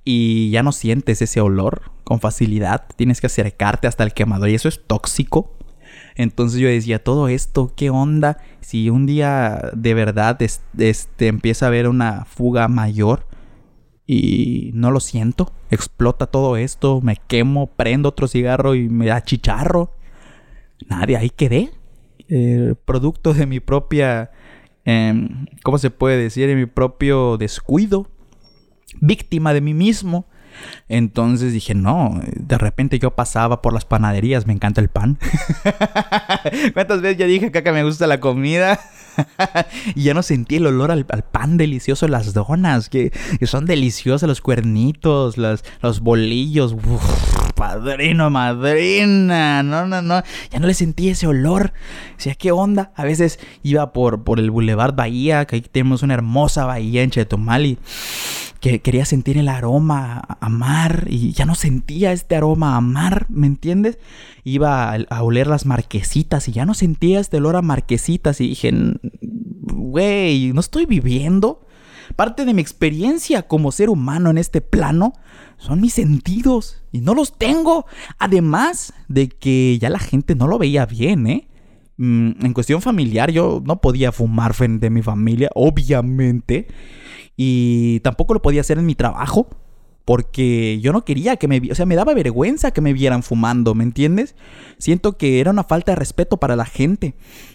[0.05, 2.85] y ya no sientes ese olor con facilidad.
[2.95, 5.53] Tienes que acercarte hasta el quemador y eso es tóxico.
[6.15, 8.37] Entonces yo decía, todo esto, ¿qué onda?
[8.61, 13.28] Si un día de verdad este, empieza a haber una fuga mayor
[14.11, 19.23] y no lo siento, explota todo esto, me quemo, prendo otro cigarro y me da
[19.23, 19.93] chicharro.
[20.89, 21.69] Nadie, ahí quedé.
[22.85, 24.31] Producto de mi propia,
[24.83, 26.47] em, ¿cómo se puede decir?
[26.47, 28.07] De mi propio descuido.
[28.99, 30.25] Víctima de mí mismo.
[30.87, 35.17] Entonces dije, no, de repente yo pasaba por las panaderías, me encanta el pan.
[36.73, 38.79] ¿Cuántas veces ya dije que acá me gusta la comida?
[39.95, 43.11] y ya no sentí el olor al, pan delicioso, las donas, que,
[43.43, 46.75] son deliciosas, los cuernitos, los, los bolillos.
[47.59, 49.61] Padrino, madrina.
[49.63, 50.23] No, no, no.
[50.49, 51.73] Ya no le sentí ese olor.
[52.15, 52.93] Decía, ¿qué onda?
[52.95, 57.11] A veces iba por, por el Boulevard Bahía, que ahí tenemos una hermosa bahía en
[57.11, 57.77] Chetumal y
[58.61, 63.25] que quería sentir el aroma a mar y ya no sentía este aroma a mar,
[63.29, 63.99] ¿me entiendes?
[64.43, 68.73] Iba a, oler las marquesitas y ya no sentía este olor a marquesitas y dije,
[69.61, 71.65] güey, no estoy viviendo.
[72.15, 75.13] Parte de mi experiencia como ser humano en este plano
[75.57, 77.85] son mis sentidos y no los tengo.
[78.17, 81.47] Además de que ya la gente no lo veía bien, ¿eh?
[81.97, 86.67] Mm, en cuestión familiar yo no podía fumar frente a mi familia, obviamente.
[87.35, 89.49] Y tampoco lo podía hacer en mi trabajo.
[90.09, 91.61] Porque yo no quería que me...
[91.71, 94.33] O sea, me daba vergüenza que me vieran fumando, ¿me entiendes?
[94.79, 97.13] Siento que era una falta de respeto para la gente.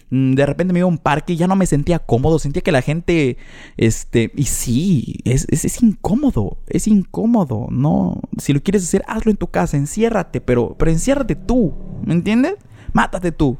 [0.09, 2.39] Mm, de repente me iba a un parque y ya no me sentía cómodo.
[2.39, 3.35] Sentía que la gente...
[3.75, 4.31] Este...
[4.37, 6.57] Y sí, es, es, es incómodo.
[6.67, 7.67] Es incómodo.
[7.71, 8.21] No...
[8.37, 9.75] Si lo quieres hacer, hazlo en tu casa.
[9.75, 10.39] Enciérrate.
[10.39, 11.73] Pero, pero enciérrate tú.
[12.05, 12.53] ¿Me entiendes?
[12.93, 13.57] Mátate tú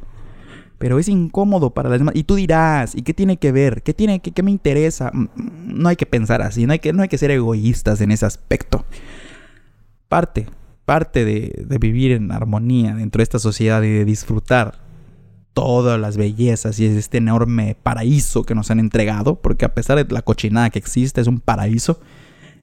[0.78, 2.16] pero es incómodo para las demás.
[2.16, 3.84] Y tú dirás, ¿y qué tiene que ver?
[3.84, 5.12] ¿Qué, tiene, qué, me interesa?
[5.14, 5.28] Mm,
[5.66, 8.26] no hay que pensar así, no hay que, no hay que ser egoístas en ese
[8.26, 8.86] aspecto.
[10.08, 10.48] Parte,
[10.86, 14.86] parte de, de vivir en armonía dentro de esta sociedad y de disfrutar
[15.56, 20.14] todas las bellezas y este enorme paraíso que nos han entregado, porque a pesar de
[20.14, 22.02] la cochinada que existe, es un paraíso,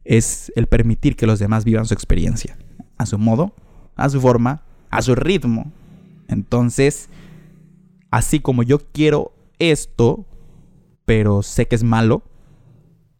[0.05, 2.59] es el permitir que los demás vivan su experiencia,
[2.98, 3.55] a su modo,
[3.96, 5.72] a su forma, a su ritmo.
[6.29, 7.09] Entonces,
[8.12, 10.25] así como yo quiero esto,
[11.05, 12.22] pero sé que es malo,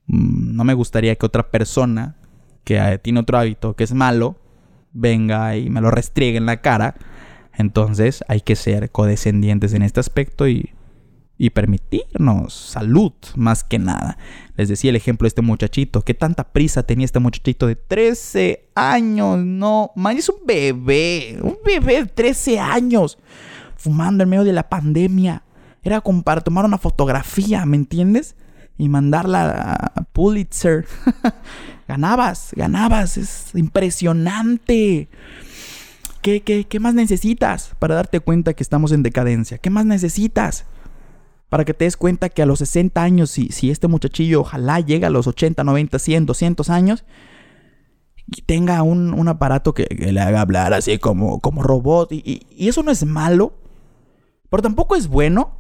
[0.07, 2.17] mm, no me gustaría que otra persona
[2.63, 4.37] que eh, tiene otro hábito que es malo
[4.93, 6.95] venga y me lo restriegue en la cara.
[7.55, 10.71] Entonces hay que ser codescendientes en este aspecto y,
[11.39, 14.19] y permitirnos salud más que nada.
[14.57, 16.03] Les decía el ejemplo de este muchachito.
[16.03, 19.39] ¿Qué tanta prisa tenía este muchachito de 13 años?
[19.39, 21.39] No, man, es un bebé.
[21.41, 23.19] Un bebé de 13 años
[23.83, 25.43] fumando en medio de la pandemia.
[25.83, 28.37] Era para tomar una fotografía, ¿me entiendes?
[28.79, 30.87] Y mandarla a Pulitzer.
[31.89, 33.17] ganabas, ganabas.
[33.17, 35.09] Es impresionante.
[36.23, 39.59] ¿Qué, qué, qué más necesitas para darte cuenta que estamos en decadencia?
[39.59, 40.65] ¿Qué más necesitas?
[41.49, 44.79] Para que te des cuenta que a los 60 años, si, si este muchachillo ojalá
[44.79, 47.05] llega a los 80, 90, 100, 200 años,
[48.29, 52.13] y tenga un, aparato que, le haga hablar así como, como robot.
[52.13, 53.62] y, eso no es malo
[54.53, 55.57] pero tampoco es bueno.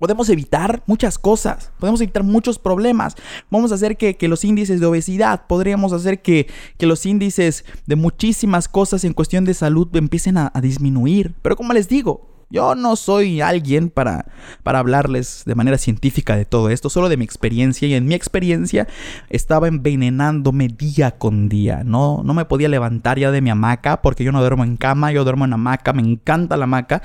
[0.00, 3.14] Podemos evitar muchas cosas, podemos evitar muchos problemas.
[3.48, 6.48] Vamos a hacer que, los índices de obesidad, podríamos hacer que,
[6.80, 11.36] los índices de muchísimas cosas en cuestión de salud empiecen a disminuir.
[11.42, 14.26] Pero como les digo, yo no soy alguien para,
[14.62, 17.88] para hablarles de manera científica de todo esto, solo de mi experiencia.
[17.88, 18.86] Y en mi experiencia
[19.30, 21.82] estaba envenenándome día con día.
[21.84, 25.10] No, no me podía levantar ya de mi hamaca porque yo no duermo en cama,
[25.10, 27.02] yo duermo en hamaca, me encanta la hamaca.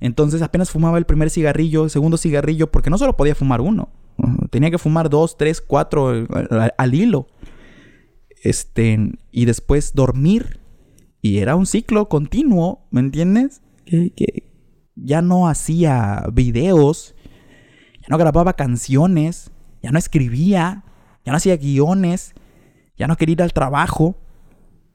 [0.00, 3.88] Entonces apenas fumaba el primer cigarrillo, el segundo cigarrillo, porque no solo podía fumar uno.
[4.50, 6.26] Tenía que fumar dos, tres, cuatro eh,
[6.78, 7.26] al, hilo.
[8.42, 10.60] Este, y después dormir.
[11.20, 13.62] Y era un ciclo continuo, ¿me entiendes?
[14.96, 17.14] Ya no hacía videos,
[18.00, 19.50] ya no grababa canciones,
[19.82, 20.84] ya no escribía,
[21.24, 22.34] ya no hacía guiones,
[22.96, 24.16] ya no quería ir al trabajo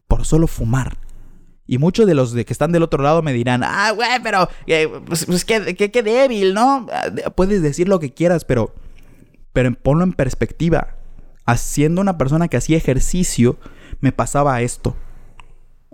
[0.08, 0.98] por solo fumar.
[1.68, 4.50] Y muchos de los de que están del otro lado me dirán, ah, güey, pero
[4.68, 6.88] eh, pues, pues qué, qué, débil, ¿no?
[7.36, 8.74] Puedes decir lo que quieras, pero,
[9.54, 10.96] pero ponlo en perspectiva.
[11.46, 13.58] Haciendo una persona que hacía ejercicio,
[14.00, 14.96] me pasaba esto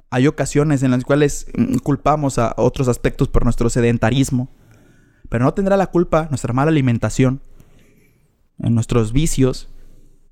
[0.09, 4.49] hay ocasiones en las cuales mm, culpamos a otros aspectos por nuestro sedentarismo,
[5.29, 7.41] pero no tendrá la culpa nuestra mala alimentación,
[8.59, 9.69] en nuestros vicios,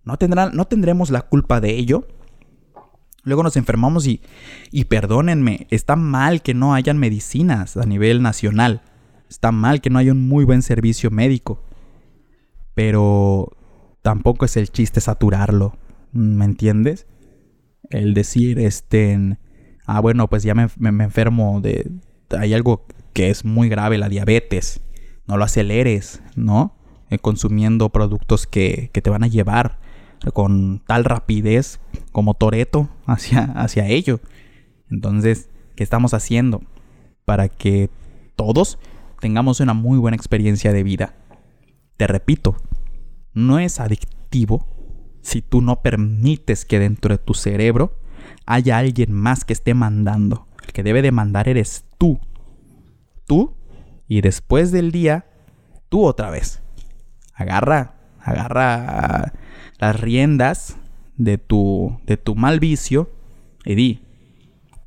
[0.03, 0.17] no,
[0.53, 2.07] no tendremos la culpa de ello.
[3.23, 4.21] Luego nos enfermamos y,
[4.71, 8.82] y perdónenme, está mal que no hayan medicinas a nivel nacional,
[9.30, 11.63] está mal que no haya un muy buen servicio médico,
[12.76, 13.57] pero
[14.03, 15.76] tampoco es el chiste saturarlo,
[16.11, 17.07] ¿me entiendes?
[17.89, 19.38] El decir, este,
[19.86, 20.69] ah, bueno, pues ya me,
[21.03, 21.91] enfermo de,
[22.38, 24.81] hay algo que es muy grave, la diabetes.
[25.27, 26.75] No lo aceleres, ¿no?
[27.09, 29.79] Eh, consumiendo productos que, que, te van a llevar
[30.33, 31.79] con tal rapidez
[32.11, 34.19] como Toreto hacia, hacia ello.
[34.89, 36.61] Entonces, ¿qué estamos haciendo?
[37.25, 37.89] Para que
[38.36, 38.77] todos
[39.19, 41.15] tengamos una muy buena experiencia de vida.
[41.97, 42.55] Te repito,
[43.33, 44.67] no es adictivo
[45.21, 47.97] si tú no permites que dentro de tu cerebro
[48.46, 50.48] haya alguien más que esté mandando.
[50.64, 52.20] El que debe de mandar eres tú.
[53.26, 53.56] Tú
[54.08, 55.26] y después del día,
[55.89, 56.62] tú otra vez.
[57.34, 59.34] Agarra, agarra
[59.80, 60.78] las riendas
[61.18, 63.12] de tu, de tu mal vicio
[63.66, 64.04] y di,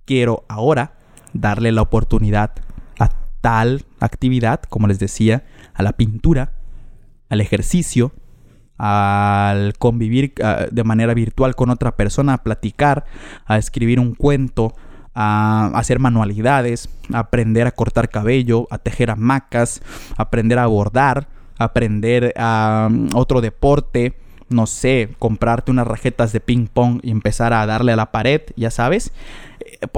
[0.05, 0.95] quiero ahora
[1.33, 2.53] darle la oportunidad
[2.99, 5.45] a tal actividad, como les decía,
[5.75, 6.53] a la pintura,
[7.29, 8.13] al ejercicio,
[8.79, 13.05] al convivir ah, de manera virtual con otra persona, a platicar,
[13.45, 14.75] a escribir un cuento,
[15.15, 19.83] a hacer manualidades, a aprender a cortar cabello, a tejer hamacas,
[20.17, 24.15] a aprender a bordar, a aprender a otro deporte,
[24.49, 28.43] no sé, comprarte unas raquetas de ping pong y empezar a darle a la pared,
[28.57, 29.13] ya sabes.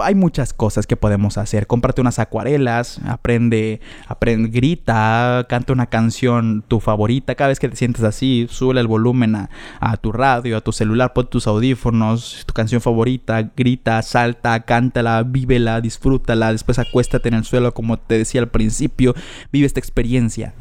[0.03, 1.67] Hay muchas cosas que podemos hacer.
[1.67, 7.35] Cómprate unas acuarelas, aprende, aprende, grita, canta una canción tu favorita.
[7.35, 11.15] Cada vez que te sientes así, sube el volumen a, tu radio, a tu celular,
[11.15, 16.53] pon tus audífonos, tu canción favorita, grita, salta, cántala, vívela, disfrútala.
[16.53, 19.15] Después acuéstate en el suelo, como te decía al principio.
[19.51, 20.53] Vive esta experiencia.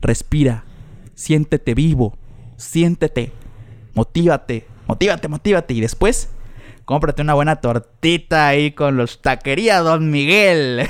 [0.00, 0.64] Respira.
[1.14, 2.16] Siéntete vivo.
[2.56, 3.32] Siéntete.
[3.94, 4.66] Motívate.
[4.86, 5.74] Motívate, motívate.
[5.74, 6.30] Y después
[6.88, 10.88] cómprate una buena tortita ahí con los taquería Don Miguel.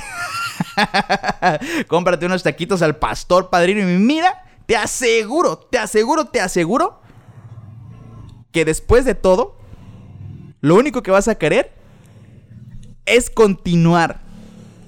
[1.89, 7.01] cómprate unos taquitos al pastor padrino y mira, te aseguro, te aseguro, te aseguro
[8.53, 9.57] que después de todo,
[10.61, 11.73] lo único que vas a querer
[13.05, 14.21] es continuar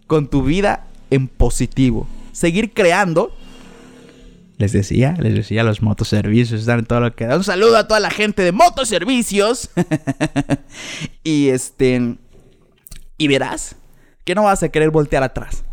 [0.07, 2.07] con tu vida en positivo.
[2.31, 3.35] Seguir creando
[4.61, 7.35] les decía, les decía, los motoservicios están en todo lo que da.
[7.35, 9.71] Un saludo a toda la gente de motoservicios.
[11.23, 12.17] y este.
[13.17, 13.75] Y verás
[14.23, 15.63] que no vas a querer voltear atrás.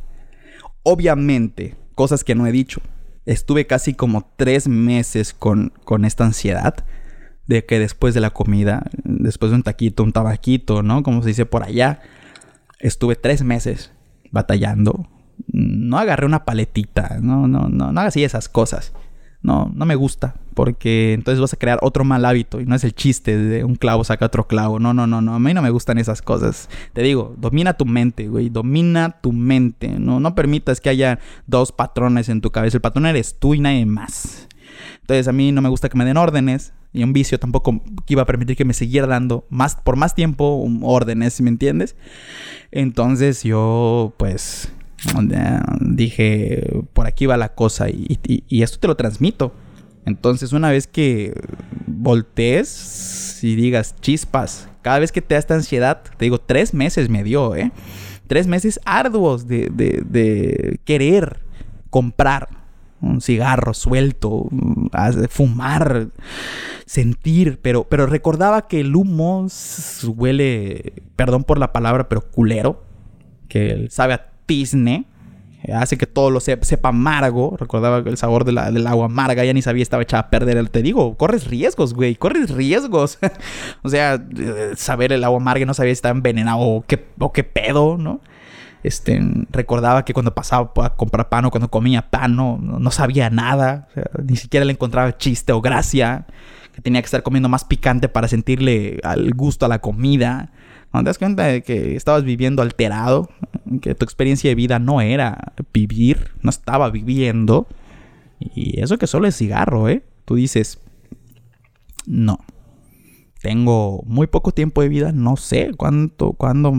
[0.83, 2.81] Obviamente, cosas que no he dicho.
[3.27, 6.83] Estuve casi como tres meses con, con esta ansiedad
[7.47, 11.03] de que después de la comida, después de un taquito, un tabaquito, ¿no?
[11.03, 12.01] Como se dice por allá,
[12.79, 13.93] estuve tres meses
[14.31, 15.11] batallando,
[15.47, 18.93] no agarré una paletita, no, no, no, no hagas así esas cosas.
[19.41, 22.83] No, no me gusta, porque entonces vas a crear otro mal hábito y no es
[22.83, 24.81] el chiste de un clavo saca otro clavo.
[24.81, 26.69] No, no, no, no, a mí no me gustan esas cosas.
[26.93, 29.91] Te digo, domina tu mente, güey, domina tu mente.
[30.01, 32.79] No, no permitas que haya dos patrones en tu cabeza.
[32.79, 34.49] El patrón eres tú y nadie más.
[35.03, 38.23] Entonces a mí no me gusta que me den órdenes y un vicio tampoco iba
[38.23, 41.97] a permitir que me siguiera dando más por más tiempo órdenes, ¿me entiendes?
[42.73, 44.73] Entonces yo pues
[45.81, 48.19] dije, por aquí va la cosa y,
[48.63, 49.53] esto te lo transmito.
[50.05, 51.35] Entonces, una vez que
[51.87, 57.11] voltees y digas chispas, cada vez que te da esta ansiedad, te digo, tres meses
[57.11, 57.73] me dio, ¿eh?
[58.27, 61.41] Tres meses arduos de, de querer
[61.91, 62.49] comprar
[63.01, 64.49] un cigarro suelto,
[65.29, 66.09] fumar,
[66.87, 69.47] sentir, pero, pero recordaba que el humo
[70.17, 72.85] huele, perdón por la palabra, pero culero,
[73.49, 75.05] que sabe a tizne.
[75.75, 77.57] Hace que todo lo sepa, amargo.
[77.59, 79.45] Recordaba el sabor del agua amarga.
[79.45, 80.69] Ya ni sabía, estaba echada a perder.
[80.69, 82.15] Te digo, corres riesgos, güey.
[82.15, 83.19] Corres riesgos.
[83.83, 84.25] o sea,
[84.77, 88.21] saber el agua amarga no sabía si estaba envenenado o qué, o qué pedo, ¿no?
[88.85, 89.21] Este,
[89.51, 93.89] recordaba que cuando pasaba a comprar pan o cuando comía pan no, no sabía nada.
[94.25, 96.27] ni siquiera le encontraba chiste o gracia.
[96.73, 100.53] Que tenía que estar comiendo más picante para sentirle al gusto a la comida.
[100.91, 103.29] Cuando te das cuenta de que estabas viviendo alterado,
[103.83, 107.67] que tu experiencia de vida no era vivir, no estaba viviendo,
[108.41, 110.03] y eso que solo es cigarro, ¿eh?
[110.25, 110.81] Tú dices,
[112.07, 112.39] no,
[113.41, 116.73] tengo muy poco tiempo de vida, no sé cuánto, cuándo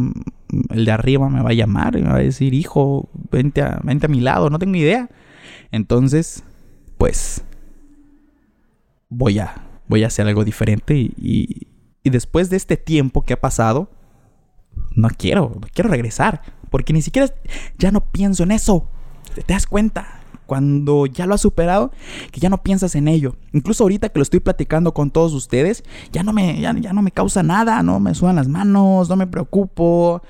[0.70, 3.80] el de arriba me va a llamar y me va a decir, hijo, vente a,
[3.84, 5.10] vente a mi lado, no tengo idea.
[5.72, 6.44] Entonces,
[6.98, 7.44] pues,
[9.10, 9.56] voy a,
[9.88, 11.68] voy a hacer algo diferente y,
[12.04, 13.92] y después de este tiempo que ha pasado,
[14.96, 16.42] no quiero, no quiero regresar.
[16.70, 17.34] Porque ni siquiera
[17.78, 18.88] ya no pienso en eso.
[19.34, 20.22] ¿Te das cuenta?
[20.46, 21.92] Cuando ya lo has superado,
[22.32, 23.36] que ya no piensas en ello.
[23.54, 27.12] Incluso ahorita que lo estoy platicando con todos ustedes, ya no me, ya, no me
[27.12, 30.24] causa nada, no me sudan las manos, no me preocupo.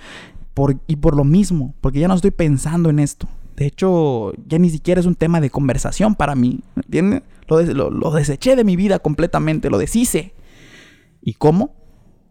[0.87, 3.29] Y por lo mismo, porque ya no estoy pensando en esto.
[3.55, 6.59] De hecho, ya ni siquiera es un tema de conversación para mí.
[6.75, 7.23] ¿Entiendes?
[7.47, 10.33] Lo, lo deseché de mi vida completamente, lo deshice.
[11.21, 11.78] ¿Y cómo?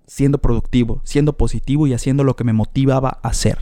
[0.08, 3.58] Siendo productivo, siendo positivo y haciendo lo que me motivaba a hacer.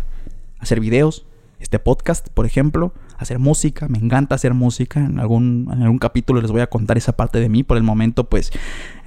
[0.58, 1.26] Hacer videos,
[1.58, 6.40] este podcast, por ejemplo, hacer música, me encanta hacer música, en algún, en algún capítulo
[6.40, 8.52] les voy a contar esa parte de mí, por el momento pues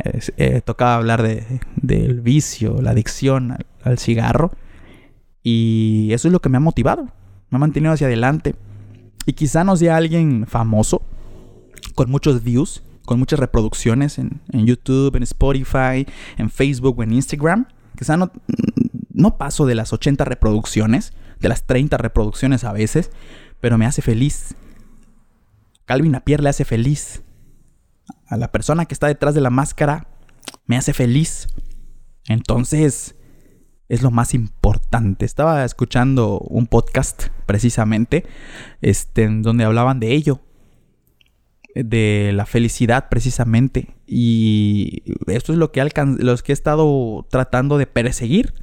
[0.03, 4.51] eh, tocaba hablar de, del vicio, la adicción al, cigarro.
[5.41, 7.05] Y eso es lo que me ha motivado,
[7.49, 8.55] me ha mantenido hacia adelante.
[9.25, 11.01] Y quizá no sea alguien famoso,
[11.95, 16.05] con muchos views, con muchas reproducciones en, YouTube, en Spotify,
[16.37, 17.65] en Facebook o en Instagram,
[17.97, 18.31] quizá no,
[19.11, 23.09] no paso de las 80 reproducciones, de las 30 reproducciones a veces,
[23.59, 24.53] pero me hace feliz.
[25.85, 27.23] Calvin Apier le hace feliz.
[28.27, 30.07] A la persona que está detrás de la máscara
[30.67, 31.47] me hace feliz.
[32.27, 33.15] Entonces,
[33.87, 35.25] es lo más importante.
[35.25, 38.27] Estaba escuchando un podcast precisamente,
[38.81, 40.41] este, en donde hablaban de ello,
[41.75, 43.95] de la felicidad precisamente.
[44.05, 45.87] Y esto es lo que,
[46.19, 48.53] los que he estado tratando de perseguir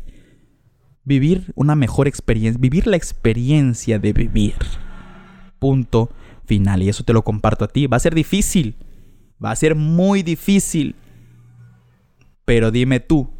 [1.06, 4.56] vivir una mejor experiencia, vivir la experiencia de vivir.
[5.58, 6.10] Punto
[6.44, 6.82] final.
[6.82, 7.86] Y eso te lo comparto a ti.
[7.86, 8.76] Va a ser difícil.
[9.42, 10.96] Va a ser muy difícil.
[12.44, 13.30] Pero dime tú,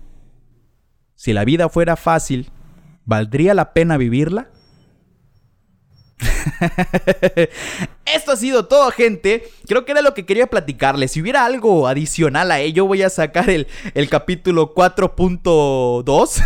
[1.14, 2.50] si la vida fuera fácil,
[3.04, 4.50] ¿valdría la pena vivirla?
[8.06, 9.48] Esto ha sido todo, gente.
[9.66, 11.12] Creo que era lo que quería platicarles.
[11.12, 13.66] Si hubiera algo adicional a ello, voy a sacar el,
[14.08, 16.42] capítulo 4.2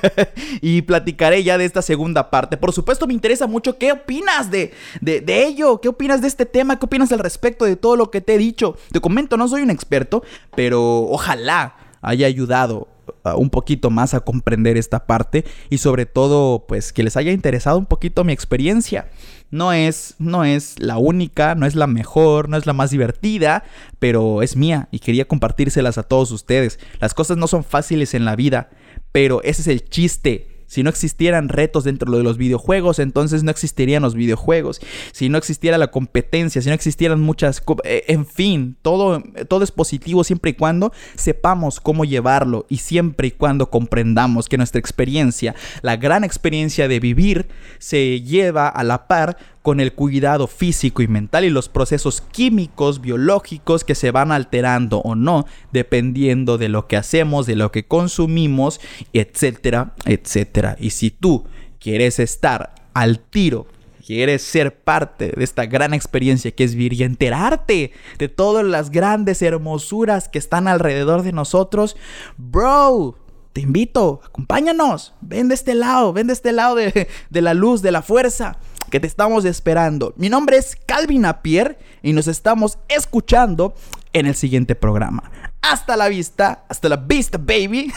[0.62, 2.56] y platicaré ya de esta segunda parte.
[2.56, 6.78] Por supuesto, me interesa mucho qué opinas de, de, ello, qué opinas de este tema,
[6.78, 8.76] qué opinas al respecto de todo lo que te he dicho.
[8.92, 10.22] Te comento, no soy un experto,
[10.54, 12.91] pero ojalá haya ayudado
[13.36, 17.78] un poquito más a comprender esta parte y sobre todo pues que les haya interesado
[17.78, 19.08] un poquito mi experiencia.
[19.50, 23.64] No es, no es la única, no es la mejor, no es la más divertida,
[23.98, 26.78] pero es mía y quería compartírselas a todos ustedes.
[27.00, 28.70] Las cosas no son fáciles en la vida,
[29.12, 33.50] pero ese es el chiste si no existieran retos dentro de los videojuegos, entonces no
[33.50, 34.80] existirían los videojuegos.
[35.12, 37.62] Si no existiera la competencia, si no existieran muchas...
[37.84, 43.28] Eh, en fin, todo, todo es positivo siempre y cuando sepamos cómo llevarlo y siempre
[43.28, 47.48] y cuando comprendamos que nuestra experiencia, la gran experiencia de vivir,
[47.78, 53.00] se lleva a la par con el cuidado físico y mental y los procesos químicos,
[53.00, 57.86] biológicos que se van alterando o no, dependiendo de lo que hacemos, de lo que
[57.86, 58.80] consumimos,
[59.12, 60.76] etcétera, etcétera.
[60.78, 61.44] Y si tú
[61.78, 63.66] quieres estar al tiro
[64.04, 69.40] quieres ser parte de esta gran experiencia que es vivir enterarte de todas las grandes
[69.42, 71.96] hermosuras que están alrededor de nosotros,
[72.36, 73.16] bro,
[73.52, 77.80] te invito, acompáñanos, ven de este lado, ven de este lado de, de la luz,
[77.80, 78.58] de la fuerza
[78.92, 80.12] que te estamos esperando.
[80.18, 83.74] Mi nombre es Calvin Apier y nos estamos escuchando
[84.12, 85.32] en el siguiente programa.
[85.62, 87.90] Hasta la vista, hasta la vista, baby.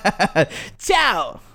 [0.78, 1.51] Chao.